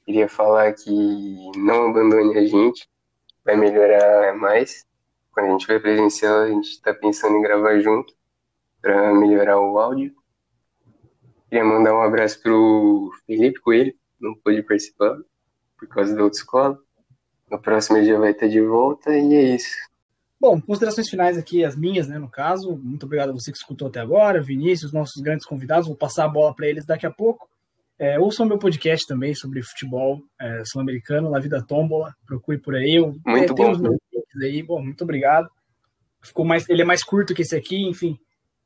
[0.07, 2.89] Queria falar que não abandone a gente,
[3.45, 4.87] vai melhorar mais.
[5.33, 8.15] Quando a gente vai presencial, a gente está pensando em gravar junto
[8.81, 10.15] para melhorar o áudio.
[11.49, 15.19] Queria mandar um abraço pro Felipe Coelho, não pôde participar
[15.79, 16.79] por causa da autoescola.
[17.51, 19.77] No próximo dia vai estar de volta e é isso.
[20.41, 22.77] Bom, considerações finais aqui, as minhas, né, no caso.
[22.77, 25.87] Muito obrigado a você que escutou até agora, Vinícius, nossos grandes convidados.
[25.87, 27.49] Vou passar a bola para eles daqui a pouco.
[27.99, 32.13] É, ouçam meu podcast também sobre futebol é, sul-americano, La Vida Tómbola.
[32.27, 32.97] Procure por aí.
[32.97, 33.97] Eu, Muito é, bom.
[34.43, 34.63] aí.
[34.63, 35.49] Bom, muito obrigado.
[36.21, 38.19] Ficou mais, ele é mais curto que esse aqui, enfim,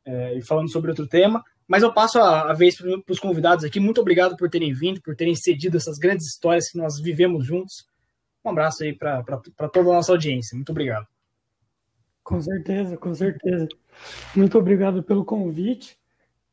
[0.07, 1.43] é, e falando sobre outro tema.
[1.67, 3.81] Mas eu passo a, a vez para os convidados aqui.
[3.81, 7.89] Muito obrigado por terem vindo, por terem cedido essas grandes histórias que nós vivemos juntos.
[8.45, 9.23] Um abraço aí para
[9.73, 10.55] toda a nossa audiência.
[10.55, 11.07] Muito obrigado.
[12.23, 13.69] Com certeza, com certeza.
[14.35, 15.99] Muito obrigado pelo convite.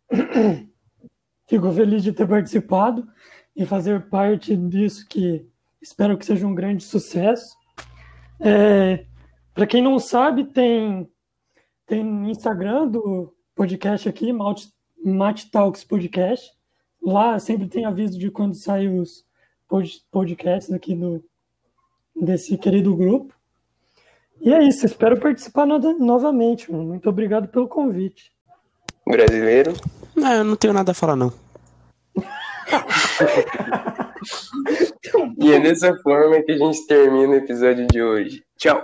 [1.48, 3.08] Fico feliz de ter participado
[3.56, 5.48] e fazer parte disso que
[5.82, 7.56] espero que seja um grande sucesso.
[9.54, 11.10] Para quem não sabe, tem
[11.86, 14.66] tem Instagram do podcast aqui, Malt,
[15.04, 16.52] Mate Talks Podcast.
[17.02, 19.26] Lá sempre tem aviso de quando saem os
[19.68, 21.24] pod- podcasts aqui do,
[22.16, 23.34] desse querido grupo.
[24.42, 26.72] E é isso, espero participar no- novamente.
[26.72, 26.86] mano.
[26.86, 28.32] Muito obrigado pelo convite.
[29.06, 29.74] Brasileiro,
[30.16, 31.32] Não, eu não tenho nada a falar, não.
[35.38, 38.44] E é dessa forma que a gente termina o episódio de hoje.
[38.58, 38.82] Tchau!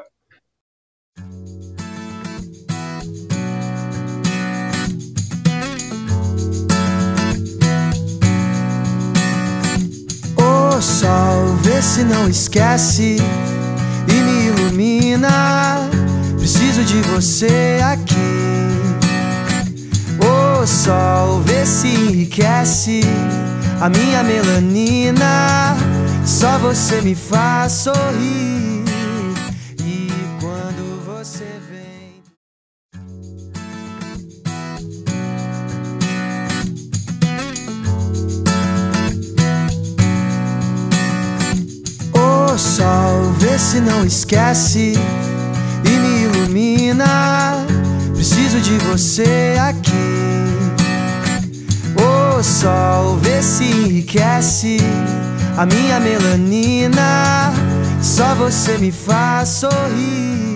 [11.81, 13.17] Se não esquece
[14.07, 15.89] e me ilumina.
[16.37, 18.15] Preciso de você aqui.
[20.19, 23.01] O sol, vê se enriquece
[23.79, 25.75] a minha melanina.
[26.25, 28.48] Só você me faz sorrir.
[43.79, 44.93] Se não esquece
[45.85, 47.65] e me ilumina.
[48.13, 49.91] Preciso de você aqui.
[51.95, 54.77] O sol, vê se enriquece
[55.57, 57.53] a minha melanina.
[58.01, 60.48] Só você me faz sorrir.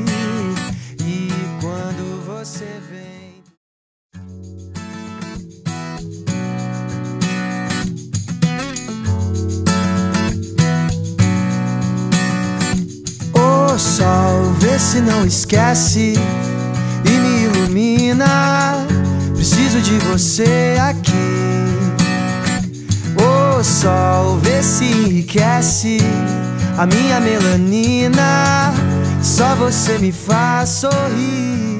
[15.14, 16.14] Não esquece
[17.06, 18.86] e me ilumina.
[19.36, 21.12] Preciso de você aqui.
[23.16, 26.00] O sol, vê se enriquece
[26.78, 28.74] a minha melanina.
[29.22, 31.73] Só você me faz sorrir.